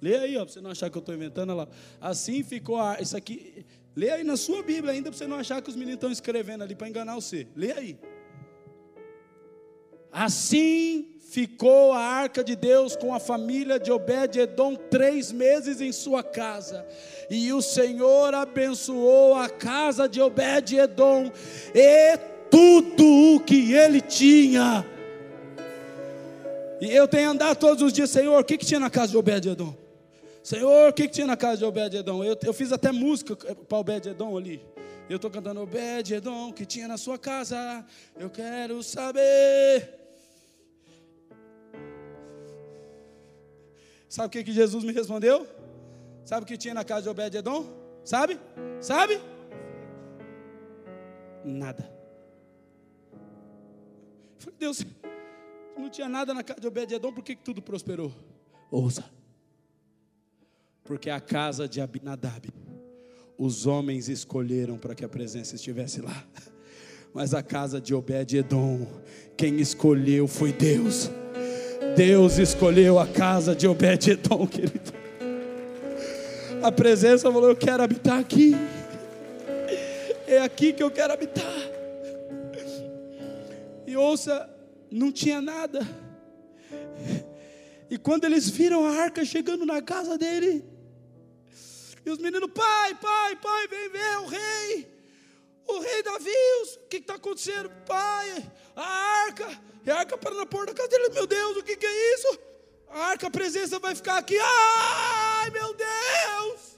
Lê 0.00 0.16
aí, 0.16 0.34
para 0.34 0.44
você 0.44 0.60
não 0.60 0.70
achar 0.70 0.88
que 0.90 0.96
eu 0.96 1.00
estou 1.00 1.12
inventando. 1.12 1.50
Olha 1.50 1.62
lá. 1.62 1.68
Assim 2.00 2.44
ficou 2.44 2.76
a, 2.76 3.00
isso 3.00 3.16
aqui. 3.16 3.66
Lê 3.96 4.10
aí 4.10 4.24
na 4.24 4.36
sua 4.36 4.62
Bíblia 4.62 4.92
ainda, 4.92 5.10
para 5.10 5.18
você 5.18 5.26
não 5.26 5.38
achar 5.38 5.62
que 5.62 5.70
os 5.70 5.76
meninos 5.76 5.96
estão 5.96 6.10
escrevendo 6.10 6.64
ali 6.64 6.74
para 6.74 6.88
enganar 6.88 7.14
você. 7.14 7.46
Lê 7.54 7.72
aí. 7.72 7.98
Assim 10.10 11.10
ficou 11.30 11.92
a 11.92 11.98
arca 11.98 12.44
de 12.44 12.54
Deus 12.54 12.94
com 12.94 13.12
a 13.12 13.18
família 13.18 13.78
de 13.78 13.90
Obed-Edom 13.90 14.76
três 14.76 15.32
meses 15.32 15.80
em 15.80 15.90
sua 15.90 16.22
casa. 16.22 16.86
E 17.28 17.52
o 17.52 17.60
Senhor 17.60 18.34
abençoou 18.34 19.34
a 19.34 19.48
casa 19.48 20.08
de 20.08 20.20
Obed-Edom 20.20 21.30
e 21.74 22.16
tudo 22.50 23.34
o 23.34 23.40
que 23.40 23.72
ele 23.72 24.00
tinha 24.00 24.86
e 26.84 26.94
eu 26.94 27.08
tenho 27.08 27.30
andado 27.30 27.56
todos 27.56 27.82
os 27.82 27.92
dias, 27.92 28.10
Senhor, 28.10 28.38
o 28.38 28.44
que, 28.44 28.58
que 28.58 28.66
tinha 28.66 28.78
na 28.78 28.90
casa 28.90 29.12
de 29.12 29.16
Obed-Edom? 29.16 29.74
Senhor, 30.44 30.90
o 30.90 30.92
que, 30.92 31.08
que 31.08 31.14
tinha 31.14 31.26
na 31.26 31.38
casa 31.38 31.56
de 31.56 31.64
Obed-Edom? 31.64 32.22
Eu, 32.22 32.36
eu 32.44 32.52
fiz 32.52 32.70
até 32.70 32.92
música 32.92 33.34
para 33.34 33.78
Obed-Edom 33.78 34.36
ali. 34.36 34.60
Eu 35.08 35.16
estou 35.16 35.30
cantando 35.30 35.62
Obed-Edom, 35.62 36.52
que 36.52 36.66
tinha 36.66 36.86
na 36.86 36.98
sua 36.98 37.18
casa. 37.18 37.82
Eu 38.14 38.28
quero 38.28 38.82
saber. 38.82 39.88
Sabe 44.06 44.26
o 44.26 44.30
que, 44.30 44.44
que 44.44 44.52
Jesus 44.52 44.84
me 44.84 44.92
respondeu? 44.92 45.46
Sabe 46.26 46.44
o 46.44 46.46
que 46.46 46.58
tinha 46.58 46.74
na 46.74 46.84
casa 46.84 47.04
de 47.04 47.08
Obed-Edom? 47.08 47.64
Sabe? 48.04 48.38
Sabe? 48.82 49.18
Nada. 51.42 51.90
Eu 53.14 54.40
falei, 54.40 54.58
Deus, 54.58 54.84
não 55.74 55.88
tinha 55.88 56.06
nada 56.06 56.34
na 56.34 56.42
casa 56.42 56.60
de 56.60 56.66
Obed-Edom, 56.66 57.14
por 57.14 57.24
que, 57.24 57.34
que 57.34 57.42
tudo 57.42 57.62
prosperou? 57.62 58.12
Ouça. 58.70 59.23
Porque 60.84 61.08
a 61.08 61.18
casa 61.18 61.66
de 61.66 61.80
Abinadab, 61.80 62.48
os 63.38 63.66
homens 63.66 64.08
escolheram 64.08 64.76
para 64.76 64.94
que 64.94 65.04
a 65.04 65.08
presença 65.08 65.54
estivesse 65.54 66.02
lá. 66.02 66.24
Mas 67.14 67.32
a 67.32 67.42
casa 67.42 67.80
de 67.80 67.94
Obed-Edom, 67.94 68.86
quem 69.36 69.60
escolheu 69.60 70.28
foi 70.28 70.52
Deus. 70.52 71.10
Deus 71.96 72.38
escolheu 72.38 72.98
a 72.98 73.06
casa 73.06 73.54
de 73.54 73.66
Obed-Edom, 73.66 74.46
querido. 74.48 74.92
A 76.62 76.70
presença 76.70 77.32
falou: 77.32 77.48
Eu 77.48 77.56
quero 77.56 77.82
habitar 77.82 78.18
aqui. 78.18 78.54
É 80.26 80.40
aqui 80.40 80.72
que 80.72 80.82
eu 80.82 80.90
quero 80.90 81.12
habitar. 81.12 81.54
E 83.86 83.96
ouça 83.96 84.50
não 84.90 85.12
tinha 85.12 85.40
nada. 85.40 85.86
E 87.88 87.96
quando 87.96 88.24
eles 88.24 88.48
viram 88.48 88.84
a 88.84 88.90
arca 89.02 89.24
chegando 89.24 89.64
na 89.64 89.80
casa 89.80 90.18
dele, 90.18 90.64
e 92.04 92.10
os 92.10 92.18
meninos, 92.18 92.50
pai, 92.52 92.94
pai, 92.94 93.36
pai, 93.36 93.68
vem 93.68 93.88
ver 93.88 94.18
o 94.18 94.26
rei, 94.26 94.88
o 95.66 95.78
rei 95.78 96.02
Davi, 96.02 96.30
o 96.30 96.88
que 96.88 96.98
está 96.98 97.14
acontecendo? 97.14 97.70
Pai, 97.86 98.50
a 98.76 98.86
arca, 99.26 99.62
e 99.84 99.90
a 99.90 99.98
arca 99.98 100.18
para 100.18 100.34
na 100.34 100.44
porta 100.44 100.72
da 100.72 100.76
casa 100.76 100.88
dele, 100.88 101.08
meu 101.10 101.26
Deus, 101.26 101.56
o 101.56 101.62
que, 101.62 101.76
que 101.76 101.86
é 101.86 102.14
isso? 102.14 102.38
A 102.88 102.98
arca, 103.06 103.26
a 103.26 103.30
presença 103.30 103.78
vai 103.78 103.94
ficar 103.94 104.18
aqui, 104.18 104.36
ai 104.38 105.50
meu 105.50 105.74
Deus! 105.74 106.74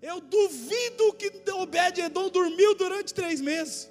Eu 0.00 0.20
duvido 0.20 1.14
que 1.14 1.50
Obed-Edom 1.50 2.28
dormiu 2.28 2.74
durante 2.74 3.14
três 3.14 3.40
meses. 3.40 3.88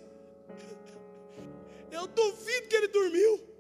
Eu 1.92 2.06
duvido 2.06 2.68
que 2.68 2.76
ele 2.76 2.88
dormiu. 2.88 3.53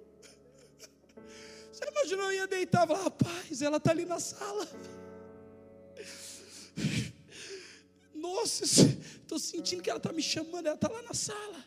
Você 1.83 1.89
imaginou, 1.89 2.25
eu 2.25 2.33
ia 2.33 2.47
deitar 2.47 2.85
e 2.85 2.87
falar, 2.87 3.03
rapaz, 3.03 3.61
ela 3.61 3.77
está 3.77 3.91
ali 3.91 4.05
na 4.05 4.19
sala. 4.19 4.67
Nossa, 8.13 8.63
estou 8.63 9.37
sentindo 9.37 9.83
que 9.83 9.89
ela 9.89 9.97
está 9.97 10.13
me 10.13 10.21
chamando, 10.21 10.67
ela 10.67 10.75
está 10.75 10.87
lá 10.87 11.01
na 11.01 11.13
sala. 11.13 11.63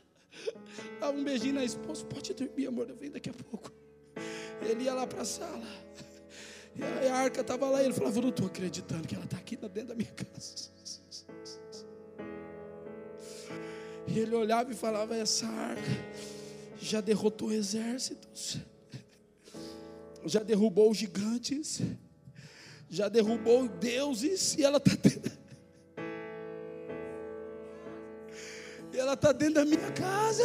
Dava 0.98 1.16
um 1.16 1.22
beijinho 1.22 1.54
na 1.54 1.64
esposa, 1.64 2.04
pode 2.06 2.32
dormir, 2.32 2.66
amor, 2.66 2.88
eu 2.88 2.96
venho 2.96 3.12
daqui 3.12 3.28
a 3.28 3.34
pouco. 3.34 3.70
Ele 4.62 4.84
ia 4.84 4.94
lá 4.94 5.06
para 5.06 5.22
a 5.22 5.24
sala. 5.24 5.66
E 6.74 7.08
a 7.08 7.14
arca 7.14 7.40
estava 7.42 7.68
lá 7.68 7.82
ele 7.82 7.92
falava, 7.92 8.18
eu 8.18 8.22
não 8.22 8.28
estou 8.30 8.46
acreditando 8.46 9.06
que 9.06 9.14
ela 9.14 9.24
está 9.24 9.36
aqui 9.36 9.56
dentro 9.56 9.88
da 9.88 9.94
minha 9.94 10.12
casa. 10.12 10.70
E 14.08 14.18
ele 14.18 14.34
olhava 14.34 14.72
e 14.72 14.74
falava, 14.74 15.16
essa 15.16 15.46
arca 15.46 15.82
já 16.78 17.00
derrotou 17.00 17.52
exércitos, 17.52 18.58
já 20.28 20.42
derrubou 20.42 20.92
gigantes, 20.94 21.80
já 22.88 23.08
derrubou 23.08 23.68
deuses, 23.68 24.56
e 24.56 24.64
ela 24.64 24.78
está 24.78 24.94
dentro. 24.94 25.32
E 28.92 28.98
ela 28.98 29.12
está 29.12 29.32
dentro 29.32 29.54
da 29.54 29.64
minha 29.64 29.90
casa. 29.92 30.44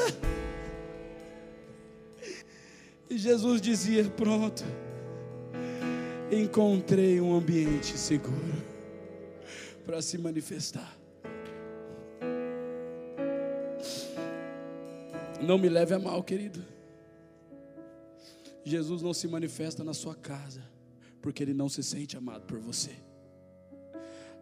E 3.10 3.18
Jesus 3.18 3.62
dizia: 3.62 4.04
Pronto, 4.10 4.64
encontrei 6.32 7.20
um 7.22 7.34
ambiente 7.34 7.98
seguro 7.98 8.64
para 9.86 10.02
se 10.02 10.18
manifestar. 10.18 10.98
Não 15.42 15.58
me 15.58 15.68
leve 15.68 15.94
a 15.94 16.00
mal, 16.00 16.24
querido. 16.24 16.64
Jesus 18.72 19.02
não 19.02 19.14
se 19.14 19.28
manifesta 19.28 19.84
na 19.84 19.94
sua 19.94 20.16
casa, 20.16 20.62
porque 21.22 21.44
Ele 21.44 21.54
não 21.54 21.68
se 21.68 21.84
sente 21.84 22.16
amado 22.16 22.46
por 22.46 22.60
você. 22.60 22.92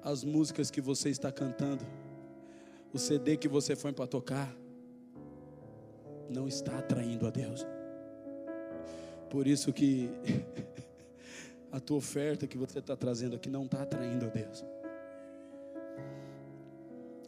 As 0.04 0.24
músicas 0.24 0.70
que 0.70 0.80
você 0.80 1.10
está 1.10 1.32
cantando, 1.32 1.84
o 2.94 3.00
CD 3.00 3.36
que 3.38 3.48
você 3.48 3.76
foi 3.76 3.92
para 3.92 4.08
tocar, 4.08 4.56
não 6.30 6.48
está 6.48 6.78
atraindo 6.78 7.26
a 7.26 7.32
Deus. 7.32 7.66
Por 9.30 9.48
isso 9.48 9.74
que 9.74 10.10
a 11.72 11.80
tua 11.80 11.98
oferta 11.98 12.46
que 12.46 12.58
você 12.58 12.80
está 12.80 12.96
trazendo 12.96 13.36
aqui 13.36 13.50
não 13.50 13.66
está 13.66 13.82
atraindo 13.82 14.26
a 14.26 14.30
Deus 14.30 14.64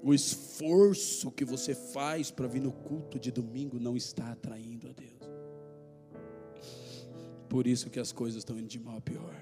o 0.04 0.14
esforço 0.14 1.32
que 1.32 1.46
você 1.46 1.76
faz 1.76 2.32
para 2.32 2.48
vir 2.48 2.62
no 2.62 2.72
culto 2.72 3.20
de 3.20 3.32
domingo 3.32 3.80
não 3.80 3.96
está 3.96 4.32
atraindo. 4.32 4.81
Por 7.52 7.68
isso 7.68 7.90
que 7.90 8.00
as 8.00 8.14
coisas 8.14 8.38
estão 8.38 8.58
indo 8.58 8.70
de 8.70 8.80
mal 8.80 8.96
a 8.96 9.02
pior. 9.02 9.36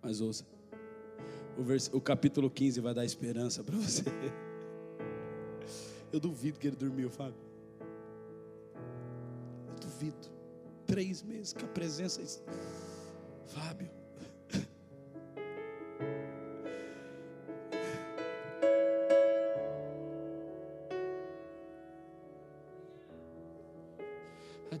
Mas 0.00 0.22
ouça, 0.22 0.42
o, 1.58 1.62
vers... 1.62 1.90
o 1.92 2.00
capítulo 2.00 2.48
15 2.48 2.80
vai 2.80 2.94
dar 2.94 3.04
esperança 3.04 3.62
para 3.62 3.76
você. 3.76 4.04
Eu 6.10 6.18
duvido 6.18 6.58
que 6.58 6.66
ele 6.66 6.76
dormiu, 6.76 7.10
Fábio. 7.10 7.38
Eu 9.68 9.74
duvido. 9.78 10.30
Três 10.86 11.22
meses 11.22 11.52
com 11.52 11.66
a 11.66 11.68
presença. 11.68 12.42
Fábio. 13.44 13.90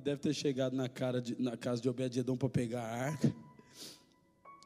Ele 0.00 0.04
deve 0.04 0.22
ter 0.22 0.32
chegado 0.32 0.74
na, 0.74 0.88
de, 1.20 1.36
na 1.38 1.58
casa 1.58 1.82
de 1.82 1.86
Obed-Edom 1.86 2.34
para 2.34 2.48
pegar 2.48 2.80
a 2.80 3.04
arca, 3.04 3.30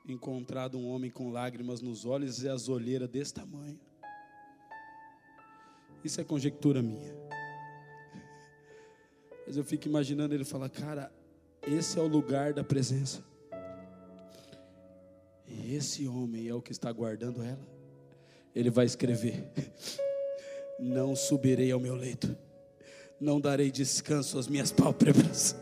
encontrado 0.08 0.78
um 0.78 0.88
homem 0.88 1.10
com 1.10 1.32
lágrimas 1.32 1.80
nos 1.80 2.06
olhos 2.06 2.44
e 2.44 2.48
as 2.48 2.68
olheiras 2.68 3.08
desse 3.08 3.34
tamanho. 3.34 3.80
Isso 6.04 6.20
é 6.20 6.24
conjectura 6.24 6.80
minha. 6.80 7.12
Mas 9.44 9.56
eu 9.56 9.64
fico 9.64 9.88
imaginando 9.88 10.34
ele 10.36 10.44
falar, 10.44 10.68
cara, 10.68 11.12
esse 11.66 11.98
é 11.98 12.00
o 12.00 12.06
lugar 12.06 12.52
da 12.52 12.62
presença. 12.62 13.20
E 15.48 15.74
esse 15.74 16.06
homem 16.06 16.46
é 16.46 16.54
o 16.54 16.62
que 16.62 16.70
está 16.70 16.92
guardando 16.92 17.42
ela. 17.42 17.66
Ele 18.54 18.70
vai 18.70 18.86
escrever: 18.86 19.50
Não 20.78 21.16
subirei 21.16 21.72
ao 21.72 21.80
meu 21.80 21.96
leito, 21.96 22.38
não 23.20 23.40
darei 23.40 23.70
descanso 23.70 24.38
às 24.38 24.48
minhas 24.48 24.70
pálpebras, 24.72 25.56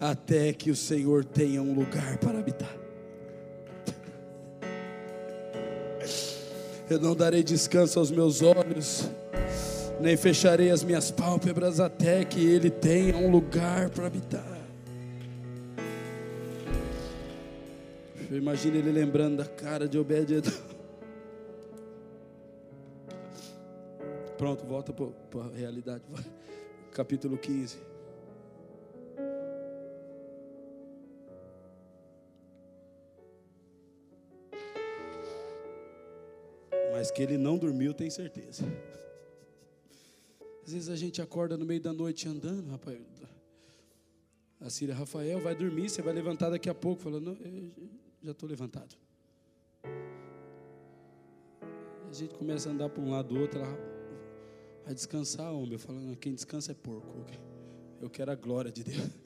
até 0.00 0.52
que 0.52 0.70
o 0.70 0.76
Senhor 0.76 1.24
tenha 1.24 1.62
um 1.62 1.74
lugar 1.74 2.18
para 2.18 2.38
habitar. 2.38 2.76
Eu 6.90 6.98
não 6.98 7.14
darei 7.14 7.42
descanso 7.42 7.98
aos 7.98 8.10
meus 8.10 8.42
olhos, 8.42 9.08
nem 10.00 10.16
fecharei 10.16 10.70
as 10.70 10.82
minhas 10.82 11.10
pálpebras 11.10 11.80
até 11.80 12.24
que 12.24 12.44
Ele 12.44 12.70
tenha 12.70 13.16
um 13.16 13.30
lugar 13.30 13.88
para 13.90 14.06
habitar. 14.06 14.52
Eu 18.32 18.38
imagino 18.38 18.76
ele 18.78 18.90
lembrando 18.90 19.36
da 19.36 19.44
cara 19.44 19.86
de 19.86 19.98
Obed-Edom. 19.98 20.50
Pronto, 24.38 24.64
volta 24.64 24.90
para 24.90 25.44
a 25.44 25.48
realidade. 25.54 26.02
Capítulo 26.92 27.38
15. 27.38 27.78
Mas 36.92 37.10
que 37.10 37.22
ele 37.22 37.38
não 37.38 37.56
dormiu, 37.56 37.94
tem 37.94 38.10
certeza. 38.10 38.64
Às 40.66 40.72
vezes 40.72 40.88
a 40.90 40.96
gente 40.96 41.22
acorda 41.22 41.56
no 41.56 41.64
meio 41.64 41.80
da 41.80 41.92
noite 41.92 42.28
andando, 42.28 42.70
rapaz. 42.70 42.98
A 44.60 44.70
Síria, 44.70 44.94
Rafael, 44.94 45.40
vai 45.40 45.54
dormir, 45.54 45.88
você 45.88 46.02
vai 46.02 46.12
levantar 46.12 46.50
daqui 46.50 46.68
a 46.68 46.74
pouco. 46.74 47.02
Falando, 47.02 47.36
já 48.22 48.32
estou 48.32 48.48
levantado. 48.48 48.94
A 52.08 52.12
gente 52.12 52.34
começa 52.34 52.68
a 52.68 52.72
andar 52.72 52.90
para 52.90 53.02
um 53.02 53.10
lado 53.10 53.34
do 53.34 53.40
outro, 53.40 53.58
ela 53.58 53.91
vai 54.84 54.94
descansar, 54.94 55.52
homem. 55.52 55.72
Eu 55.72 55.78
falo, 55.78 56.16
quem 56.16 56.34
descansa 56.34 56.72
é 56.72 56.74
porco. 56.74 57.24
Eu 58.00 58.10
quero 58.10 58.30
a 58.30 58.34
glória 58.34 58.70
de 58.70 58.84
Deus. 58.84 59.10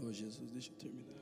Oh 0.00 0.12
Jesus, 0.12 0.50
deixa 0.52 0.70
eu 0.70 0.76
terminar. 0.76 1.18